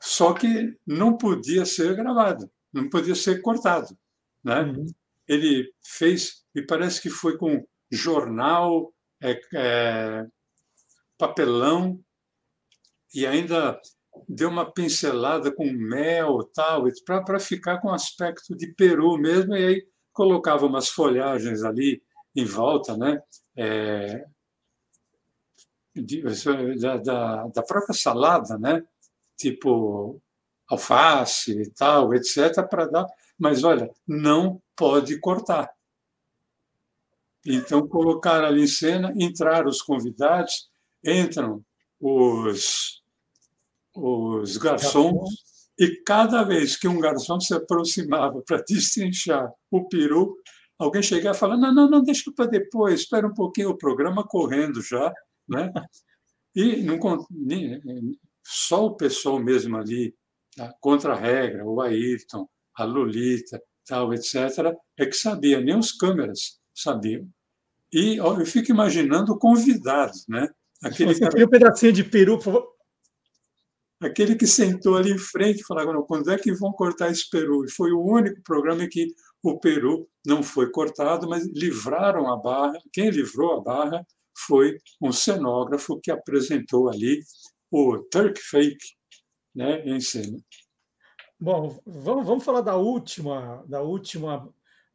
[0.02, 3.98] Só que não podia ser gravado, não podia ser cortado.
[4.44, 4.62] Né?
[4.62, 4.86] Uhum.
[5.28, 10.26] Ele fez, e parece que foi com jornal, é, é,
[11.18, 12.04] papelão,
[13.13, 13.80] e ainda
[14.28, 19.88] deu uma pincelada com mel tal, para ficar com aspecto de peru mesmo, e aí
[20.12, 22.02] colocava umas folhagens ali
[22.36, 23.22] em volta, né?
[23.56, 24.26] É,
[25.95, 26.24] de,
[26.80, 28.84] da, da, da, própria salada, né?
[29.38, 30.22] Tipo
[30.67, 33.08] alface e tal, etc., para dar.
[33.38, 35.71] Mas olha, não pode cortar.
[37.46, 40.69] Então, colocaram ali em cena, entraram os convidados,
[41.04, 41.63] entram
[42.00, 43.00] os
[43.95, 45.29] os garçons,
[45.77, 50.35] e cada vez que um garçom se aproximava para destrinchar o peru,
[50.77, 54.23] alguém chegava e falava: não, não, não, deixa para depois, espera um pouquinho, o programa
[54.23, 55.13] correndo já.
[55.47, 55.71] Né?
[56.56, 57.00] E não,
[58.43, 60.13] só o pessoal mesmo ali,
[60.56, 60.73] tá?
[60.79, 66.60] contra a regra, o Ayrton, a Lolita, tal, etc., é que sabia, nem os câmeras
[66.73, 67.27] sabiam.
[67.91, 70.47] E eu fico imaginando o convidado, né?
[70.84, 71.46] Aquele Você cara...
[71.46, 72.80] um pedacinho de peru, por favor
[74.02, 77.65] aquele que sentou ali em frente e falava, quando é que vão cortar esse peru?
[77.65, 79.08] E foi o único programa em que
[79.44, 82.80] o peru não foi cortado, mas livraram a barra.
[82.94, 84.06] Quem livrou a barra
[84.48, 87.21] foi um cenógrafo que apresentou ali
[87.69, 88.86] o Turk Fake
[89.54, 90.38] né, em cena.
[91.40, 94.50] Bom, vamos, vamos falar da última, da última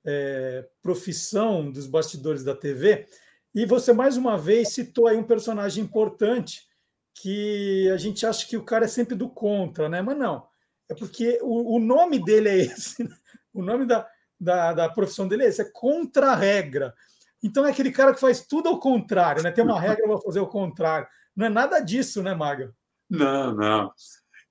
[0.05, 3.07] é, profissão dos bastidores da TV.
[3.55, 6.63] E você, mais uma vez, citou aí um personagem importante
[7.15, 10.03] que a gente acha que o cara é sempre do contra, né?
[10.03, 10.47] Mas não.
[10.89, 13.05] É porque o, o nome dele é esse.
[13.05, 13.17] Né?
[13.53, 14.07] O nome da,
[14.41, 16.93] da, da profissão dele é esse, é contra-regra.
[17.43, 19.53] Então é aquele cara que faz tudo ao contrário, né?
[19.53, 21.07] Tem uma regra, para fazer o contrário.
[21.37, 22.75] Não é nada disso, né, Maga?
[23.09, 23.93] Não, não.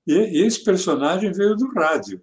[0.06, 2.22] E, esse personagem veio do rádio,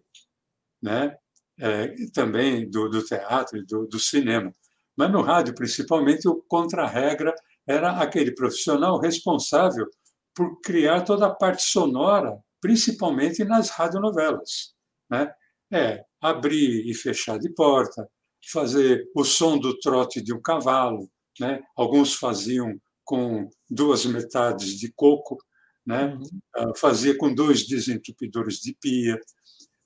[0.82, 1.16] né?
[1.60, 4.52] É, também do, do teatro e do, do, cinema.
[4.98, 7.34] Mas no rádio, principalmente, o contra-regra
[7.68, 9.88] era aquele profissional responsável
[10.36, 14.74] por criar toda a parte sonora, principalmente nas radionovelas.
[15.10, 15.32] Né?
[15.72, 18.08] É, abrir e fechar de porta,
[18.52, 21.10] fazer o som do trote de um cavalo.
[21.40, 21.62] Né?
[21.76, 25.38] Alguns faziam com duas metades de coco,
[25.86, 26.14] né?
[26.14, 26.74] Uhum.
[26.76, 29.20] fazia com dois desentupidores de pia,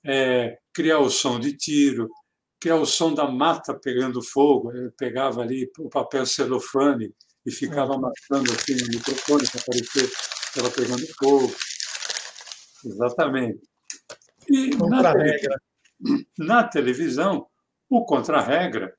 [0.04, 2.08] é, criar o som de tiro,
[2.60, 4.72] criar o som da mata pegando fogo.
[4.72, 8.00] Eu pegava ali o papel celofane e ficava uhum.
[8.00, 11.54] marcando assim no microfone para parecer que estava pegando fogo.
[12.84, 13.60] Exatamente.
[14.48, 15.56] E na, televisão,
[16.38, 17.46] na televisão,
[17.88, 18.96] o contra-regra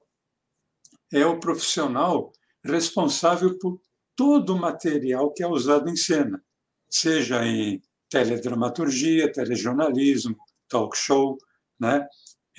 [1.12, 2.32] é o profissional
[2.64, 3.80] responsável por
[4.16, 6.44] todo o material que é usado em cena
[6.90, 10.38] seja em teledramaturgia, telejornalismo,
[10.70, 11.38] talk show,
[11.80, 12.06] né?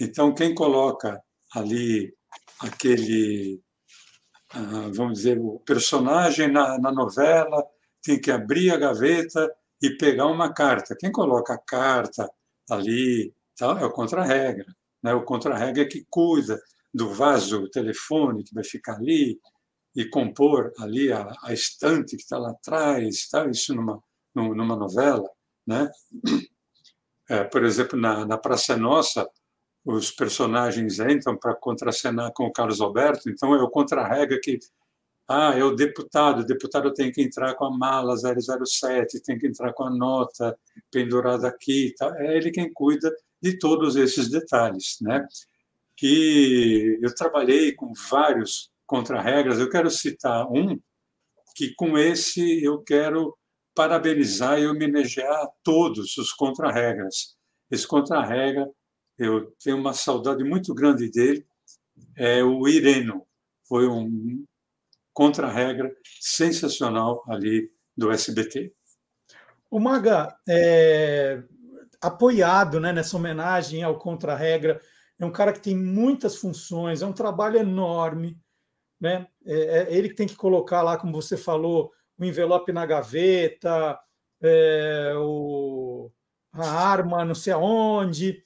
[0.00, 1.22] Então quem coloca
[1.54, 2.14] ali
[2.60, 3.60] aquele,
[4.50, 7.64] ah, vamos dizer, o personagem na, na novela
[8.02, 9.50] tem que abrir a gaveta
[9.82, 10.96] e pegar uma carta.
[10.98, 12.30] Quem coloca a carta
[12.70, 14.66] ali tal, é o contra-regra.
[15.02, 15.14] Né?
[15.14, 16.60] O contra-regra é que cuida
[16.92, 19.38] do vaso telefone que vai ficar ali
[19.94, 23.46] e compor ali a, a estante que está lá atrás, tá?
[23.48, 24.02] isso numa
[24.34, 25.28] numa novela,
[25.66, 25.90] né?
[27.28, 29.28] É, por exemplo, na, na Praça Nossa,
[29.84, 34.58] os personagens entram para contracenar com o Carlos Alberto, então o contra-regra que
[35.28, 39.46] ah, é o deputado, o deputado tem que entrar com a mala 007, tem que
[39.46, 40.58] entrar com a nota
[40.90, 42.14] pendurada aqui, tá?
[42.18, 45.26] é ele quem cuida de todos esses detalhes, né?
[46.02, 50.80] E eu trabalhei com vários contra-regras, eu quero citar um
[51.54, 53.36] que com esse eu quero
[53.74, 57.36] parabenizar e homenagear todos os contra-regras.
[57.70, 58.66] Esse contra-regra,
[59.18, 61.46] eu tenho uma saudade muito grande dele,
[62.16, 63.26] é o Ireno.
[63.68, 64.44] Foi um
[65.12, 68.72] contra-regra sensacional ali do SBT.
[69.70, 71.42] O Maga, é,
[72.00, 74.80] apoiado né, nessa homenagem ao contra-regra,
[75.18, 78.38] é um cara que tem muitas funções, é um trabalho enorme.
[79.00, 79.26] Né?
[79.44, 83.98] É, é ele que tem que colocar lá, como você falou, o envelope na gaveta,
[84.40, 86.10] é, o,
[86.52, 88.42] a arma não sei aonde.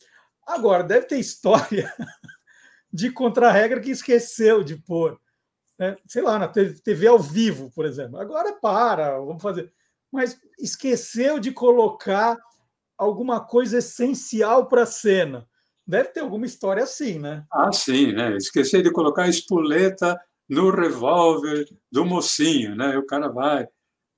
[0.47, 1.93] Agora, deve ter história
[2.93, 5.21] de contra-regra que esqueceu de pôr.
[5.79, 5.97] Né?
[6.07, 8.19] Sei lá, na TV ao vivo, por exemplo.
[8.19, 9.73] Agora para, vamos fazer.
[10.11, 12.39] Mas esqueceu de colocar
[12.99, 15.49] alguma coisa essencial para a cena.
[15.87, 17.45] Deve ter alguma história assim, né?
[17.51, 18.37] Ah, sim, né?
[18.37, 22.97] Esqueci de colocar a espoleta no revólver do mocinho, né?
[22.97, 23.67] O cara vai.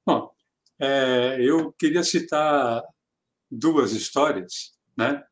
[0.04, 0.30] Bom,
[0.78, 2.82] é, eu queria citar
[3.50, 5.22] duas histórias, né?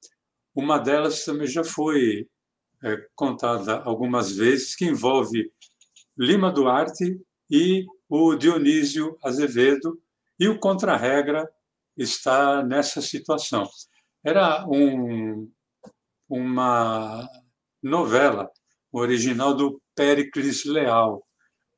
[0.55, 2.29] Uma delas também já foi
[2.85, 5.51] é, contada algumas vezes, que envolve
[6.17, 10.01] Lima Duarte e o Dionísio Azevedo,
[10.39, 11.49] e o contra-regra
[11.97, 13.69] está nessa situação.
[14.25, 15.51] Era um,
[16.29, 17.29] uma
[17.83, 18.51] novela
[18.93, 21.27] original do Péricles Leal.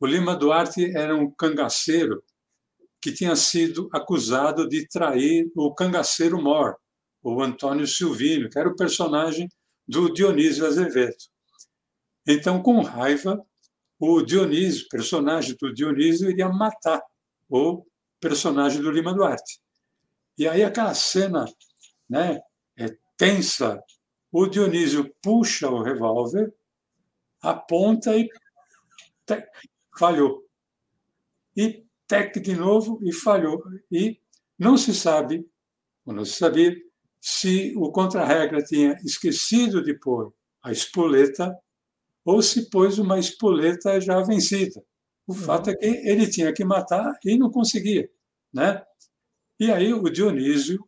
[0.00, 2.22] O Lima Duarte era um cangaceiro
[3.00, 6.76] que tinha sido acusado de trair o cangaceiro Mor,
[7.24, 9.48] o Antônio Silvino, que era o personagem
[9.88, 11.16] do Dionísio Azevedo.
[12.26, 13.44] Então, com raiva,
[13.98, 17.02] o Dionísio, personagem do Dionísio, iria matar
[17.48, 17.84] o
[18.20, 19.60] personagem do Lima Duarte.
[20.38, 21.44] E aí aquela cena
[22.08, 22.40] né,
[22.76, 23.82] é tensa,
[24.30, 26.52] o Dionísio puxa o revólver
[27.44, 28.28] aponta e
[29.96, 30.42] falhou.
[31.56, 33.62] E tec de novo e falhou.
[33.90, 34.18] E
[34.58, 35.46] não se sabe,
[36.04, 36.74] ou não se sabia,
[37.26, 41.56] se o contra-regra tinha esquecido de pôr a espoleta
[42.22, 44.84] ou se pôs uma espoleta já vencida.
[45.26, 45.38] O uhum.
[45.38, 48.10] fato é que ele tinha que matar e não conseguia.
[48.52, 48.84] Né?
[49.58, 50.86] E aí o Dionísio,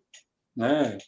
[0.55, 0.99] né,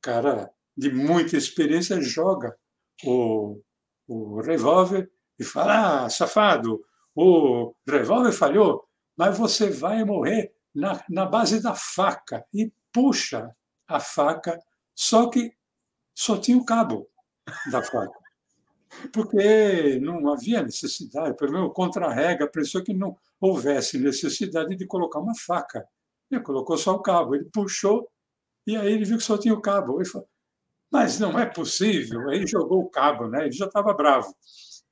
[0.00, 2.56] cara de muita experiência, joga
[3.04, 3.60] o
[4.08, 6.82] o revólver e fala: Ah, safado,
[7.14, 12.44] o revólver falhou, mas você vai morrer na, na base da faca.
[12.54, 13.54] E puxa
[13.96, 14.58] a faca,
[14.94, 15.52] só que
[16.14, 17.08] só tinha o cabo
[17.70, 18.18] da faca.
[19.12, 25.34] Porque não havia necessidade, pelo menos contra-regra, pensou que não houvesse necessidade de colocar uma
[25.34, 25.86] faca.
[26.30, 28.10] Ele colocou só o cabo, ele puxou
[28.66, 29.98] e aí ele viu que só tinha o cabo.
[29.98, 30.28] Ele falou,
[30.90, 32.28] mas não é possível.
[32.28, 33.44] Aí jogou o cabo, né?
[33.44, 34.34] ele já estava bravo,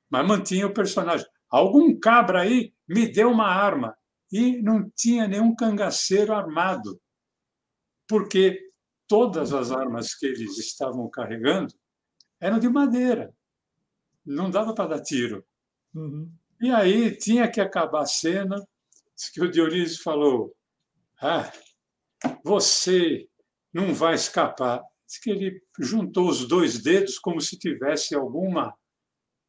[0.09, 1.25] mas mantinha o personagem.
[1.49, 3.95] Algum cabra aí me deu uma arma
[4.31, 6.99] e não tinha nenhum cangaceiro armado,
[8.07, 8.70] porque
[9.11, 11.73] todas as armas que eles estavam carregando
[12.39, 13.35] eram de madeira,
[14.25, 15.45] não dava para dar tiro.
[15.93, 16.31] Uhum.
[16.61, 18.65] E aí tinha que acabar a cena,
[19.33, 20.55] que o Dionísio falou:
[21.21, 21.51] Ah,
[22.41, 23.27] você
[23.73, 24.81] não vai escapar.
[25.05, 28.73] Diz que ele juntou os dois dedos como se tivesse alguma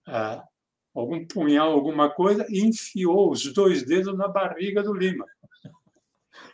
[0.08, 0.44] ah,
[0.92, 5.24] algum punhal, alguma coisa, e enfiou os dois dedos na barriga do Lima.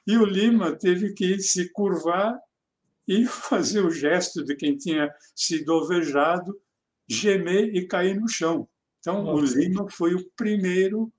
[0.07, 2.39] E o Lima teve que se curvar
[3.09, 6.55] e fazer o gesto de quem tinha sido alvejado,
[7.09, 8.69] gemer e cair no chão.
[9.01, 9.43] Então, Nossa.
[9.43, 11.11] o Lima foi o primeiro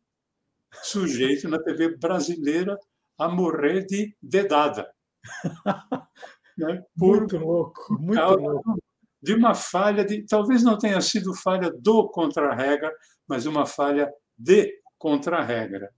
[0.84, 2.78] sujeito na TV brasileira
[3.18, 4.94] a morrer de dedada.
[6.58, 6.84] né?
[6.98, 8.80] Por muito louco, muito louco
[9.22, 12.94] de uma falha de talvez não tenha sido falha do contra-regra,
[13.28, 15.94] mas uma falha de contra-regra.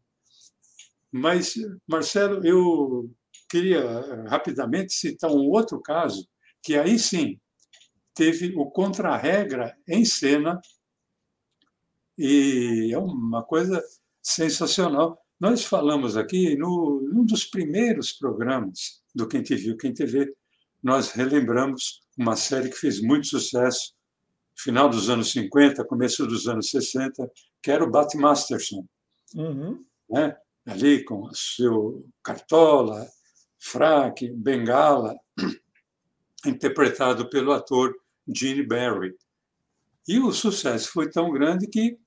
[1.11, 1.53] Mas
[1.87, 3.11] Marcelo, eu
[3.51, 6.25] queria eh, rapidamente citar um outro caso
[6.63, 7.37] que aí sim
[8.15, 10.59] teve o contra-regra em cena
[12.17, 13.83] e é uma coisa
[14.21, 15.19] sensacional.
[15.39, 20.33] Nós falamos aqui no num dos primeiros programas do Quem Te Viu, Quem TV,
[20.81, 23.93] nós relembramos uma série que fez muito sucesso
[24.55, 27.29] final dos anos 50, começo dos anos 60,
[27.61, 28.85] que era o Bat Masterson.
[29.35, 29.83] Uhum.
[30.09, 30.37] Né?
[30.65, 33.07] Ali com o seu cartola,
[33.61, 35.15] fraque, bengala,
[36.45, 37.95] interpretado pelo ator
[38.27, 39.15] Gene Barry.
[40.07, 41.97] E o sucesso foi tão grande que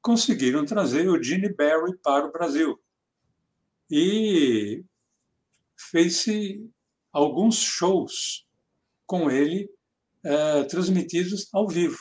[0.00, 2.78] conseguiram trazer o Gene Barry para o Brasil.
[3.90, 4.84] E
[5.76, 6.70] fez-se
[7.12, 8.46] alguns shows
[9.04, 9.68] com ele
[10.24, 11.98] é, transmitidos ao vivo.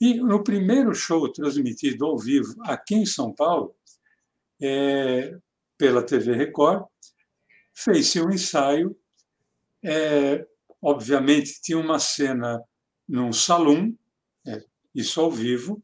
[0.00, 3.74] E no primeiro show transmitido ao vivo aqui em São Paulo,
[4.60, 5.36] é,
[5.76, 6.84] pela TV Record,
[7.78, 8.96] fez-se um ensaio.
[9.82, 10.44] É,
[10.82, 12.60] obviamente, tinha uma cena
[13.08, 13.96] num salão,
[14.46, 14.64] é,
[14.94, 15.82] isso ao vivo.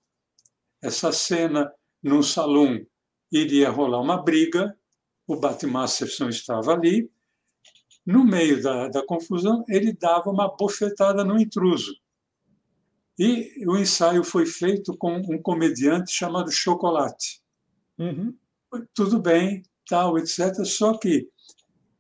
[0.83, 1.73] Essa cena
[2.03, 2.85] num salão
[3.31, 4.77] iria rolar uma briga,
[5.27, 7.11] o Batmasterson estava ali,
[8.05, 11.95] no meio da, da confusão, ele dava uma bofetada no intruso.
[13.19, 17.41] E o ensaio foi feito com um comediante chamado Chocolate.
[17.99, 18.37] Uhum.
[18.93, 20.53] Tudo bem, tal, etc.
[20.65, 21.31] Só que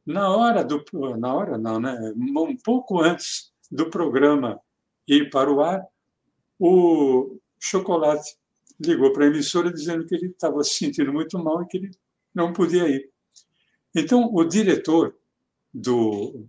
[0.06, 0.84] na hora do
[1.18, 2.12] na hora não, né?
[2.16, 4.60] Um pouco antes do programa
[5.06, 5.82] ir para o ar,
[6.58, 8.36] o Chocolate
[8.80, 11.90] ligou para a emissora dizendo que ele estava se sentindo muito mal e que ele
[12.34, 13.10] não podia ir.
[13.94, 15.14] Então o diretor
[15.74, 16.46] do,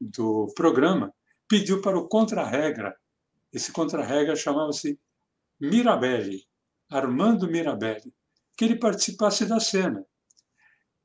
[0.00, 1.14] do programa,
[1.48, 2.96] pediu para o contra-regra.
[3.52, 4.98] Esse contra-regra chamava-se
[5.60, 6.44] Mirabelli,
[6.90, 8.12] Armando Mirabelli,
[8.56, 10.04] que ele participasse da cena.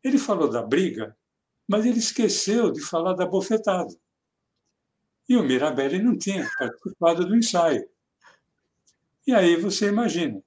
[0.04, 1.16] Ele falou da briga,
[1.68, 3.94] mas ele esqueceu de falar da bofetada.
[5.28, 7.88] E o Mirabelli não tinha participado do ensaio.
[9.26, 10.40] E aí você imagina,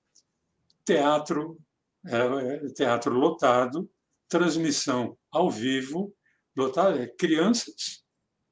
[0.84, 1.58] teatro,
[2.06, 3.90] é, teatro lotado,
[4.28, 6.14] transmissão ao vivo,
[6.56, 8.04] lotar é crianças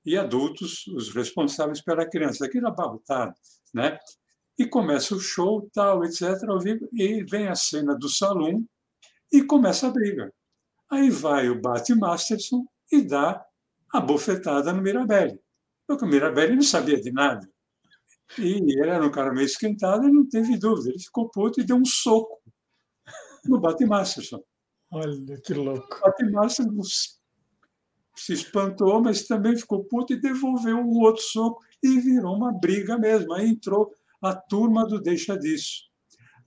[0.04, 3.34] e adultos, os responsáveis pela criança, aquilo abarrotado,
[3.74, 3.98] né?
[4.58, 8.64] E começa o show, tal, etc., ao vivo, e vem a cena do salão
[9.32, 10.32] e começa a briga.
[10.90, 13.44] Aí vai o Bate Masterson e dá
[13.92, 15.40] a bofetada no Mirabelli.
[15.86, 17.48] Porque o Mirabelli não sabia de nada.
[18.38, 20.90] E ele era um cara meio esquentado e não teve dúvida.
[20.90, 22.40] Ele ficou puto e deu um soco
[23.44, 24.42] no Bate Masterson.
[24.90, 25.96] Olha que louco.
[25.96, 26.82] O Bate Masterson
[28.16, 32.98] se espantou, mas também ficou puto e devolveu um outro soco e virou uma briga
[32.98, 33.32] mesmo.
[33.32, 35.84] Aí entrou a turma do deixa disso.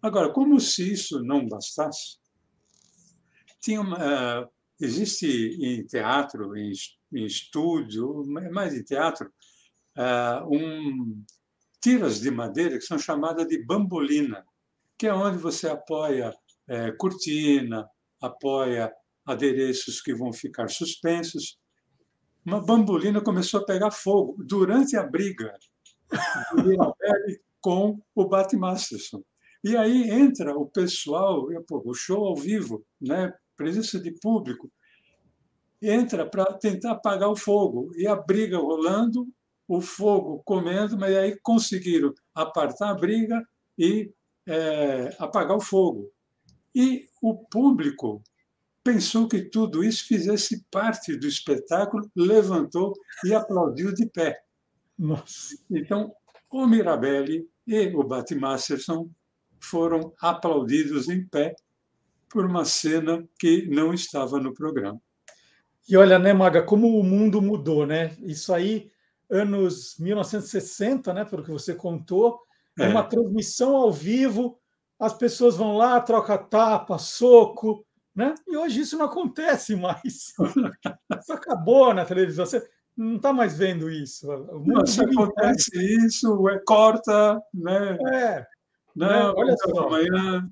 [0.02, 2.18] Agora, como se isso não bastasse,
[3.60, 4.49] tinha uma, uh,
[4.80, 6.72] existe em teatro, em,
[7.14, 9.32] em estúdio, mais em teatro,
[9.97, 11.24] uh, um,
[11.82, 14.45] tiras de madeira que são chamadas de bambolina,
[14.97, 17.88] que é onde você apoia uh, cortina,
[18.22, 18.91] apoia
[19.26, 21.57] adereços que vão ficar suspensos.
[22.45, 25.57] Uma bambolina começou a pegar fogo durante a briga
[27.62, 29.24] com o Bat Masterson.
[29.64, 33.34] E aí entra o pessoal, o show ao vivo, né?
[33.60, 34.72] Presença de público,
[35.82, 37.91] entra para tentar apagar o fogo.
[37.97, 39.28] E a briga rolando,
[39.68, 43.45] o fogo comendo, mas aí conseguiram apartar a briga
[43.78, 44.10] e
[44.47, 46.10] é, apagar o fogo.
[46.74, 48.24] E o público
[48.82, 52.93] pensou que tudo isso fizesse parte do espetáculo, levantou
[53.26, 54.41] e aplaudiu de pé.
[54.97, 55.57] Nossa.
[55.70, 56.14] Então,
[56.49, 59.10] o Mirabelli e o Bat Masterson
[59.60, 61.53] foram aplaudidos em pé
[62.30, 65.00] por uma cena que não estava no programa.
[65.88, 68.16] E olha, né, Maga, como o mundo mudou, né?
[68.20, 68.92] Isso aí,
[69.30, 72.40] anos 1960, né, pelo que você contou,
[72.78, 72.88] é.
[72.88, 74.60] uma transmissão ao vivo,
[75.00, 78.36] as pessoas vão lá, troca tapa, soco, né?
[78.48, 80.34] E hoje isso não acontece mais.
[81.22, 82.46] Isso acabou na televisão.
[82.46, 84.28] Você não está mais vendo isso.
[84.66, 85.72] Não, se acontece
[86.06, 87.98] isso, é, corta, né?
[88.12, 88.46] É.
[88.96, 89.34] Não, né?
[89.38, 89.88] olha só.
[89.88, 90.50] Amanhã.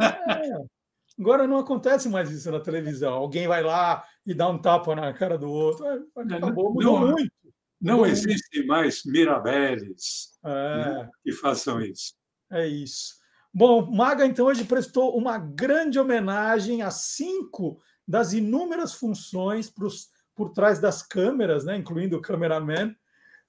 [0.00, 0.73] É.
[1.18, 3.14] Agora não acontece mais isso na televisão.
[3.14, 5.86] Alguém vai lá e dá um tapa na cara do outro.
[5.86, 6.00] É,
[6.34, 7.32] acabou, mudou não, muito.
[7.80, 8.68] Não mudou existe muito.
[8.68, 10.48] mais Mirabelles é.
[10.48, 12.14] né, que façam isso.
[12.50, 13.14] É isso.
[13.52, 20.50] Bom, Maga, então, hoje prestou uma grande homenagem a cinco das inúmeras funções pros, por
[20.50, 22.92] trás das câmeras, né, incluindo o cameraman.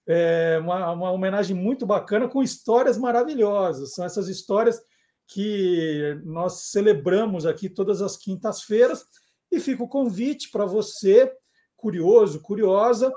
[0.07, 3.95] É uma, uma homenagem muito bacana com histórias maravilhosas.
[3.95, 4.79] São essas histórias
[5.27, 9.05] que nós celebramos aqui todas as quintas-feiras.
[9.51, 11.31] E fica o convite para você,
[11.75, 13.13] curioso, curiosa,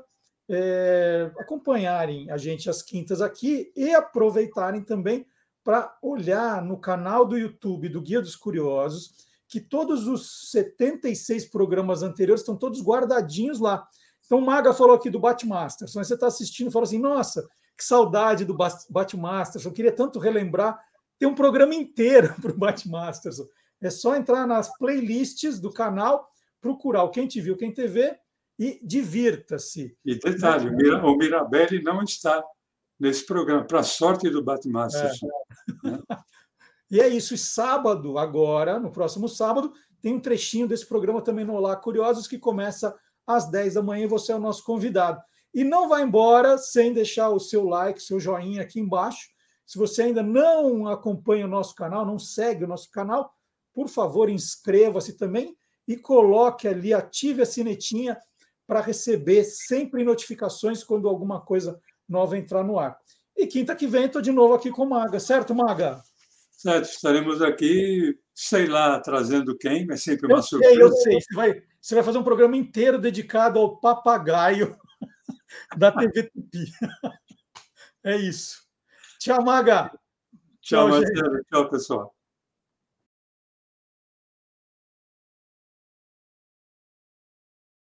[0.49, 5.27] é, acompanharem a gente às quintas aqui e aproveitarem também
[5.63, 12.03] para olhar no canal do YouTube do Guia dos Curiosos, que todos os 76 programas
[12.03, 13.87] anteriores estão todos guardadinhos lá.
[14.25, 17.47] Então, Maga falou aqui do Batmasterson, você está assistindo e falou assim: nossa,
[17.77, 18.57] que saudade do
[18.91, 20.79] Batmasterson, eu queria tanto relembrar
[21.19, 23.39] tem um programa inteiro para o Batmasters.
[23.81, 26.29] É só entrar nas playlists do canal,
[26.61, 28.17] procurar o Quem Te Viu, Quem TV
[28.59, 29.97] e divirta-se.
[30.05, 32.43] E detalhe, o Mirabelli não está
[32.99, 35.21] nesse programa, para sorte do Batmasters.
[35.23, 35.91] É.
[35.91, 35.99] Né?
[36.91, 37.35] e é isso.
[37.35, 42.27] E sábado, agora, no próximo sábado, tem um trechinho desse programa também no Olá Curiosos,
[42.27, 45.21] que começa às 10 da manhã e você é o nosso convidado.
[45.55, 49.29] E não vá embora sem deixar o seu like, seu joinha aqui embaixo
[49.69, 53.35] se você ainda não acompanha o nosso canal, não segue o nosso canal,
[53.75, 55.55] por favor, inscreva-se também
[55.87, 58.19] e coloque ali, ative a sinetinha
[58.67, 62.99] para receber sempre notificações quando alguma coisa nova entrar no ar.
[63.37, 66.01] E quinta que vem estou de novo aqui com o Maga, certo, Maga?
[66.51, 70.75] Certo, estaremos aqui, sei lá, trazendo quem, mas sempre uma eu surpresa.
[70.75, 74.75] Sei, eu sei, você vai, você vai fazer um programa inteiro dedicado ao papagaio
[75.77, 76.65] da TV Tupi.
[78.03, 78.68] É isso.
[79.19, 79.91] Tchau, Maga.
[80.61, 81.43] Tchau, Tchau Marcelo.
[81.51, 82.18] Tchau, pessoal.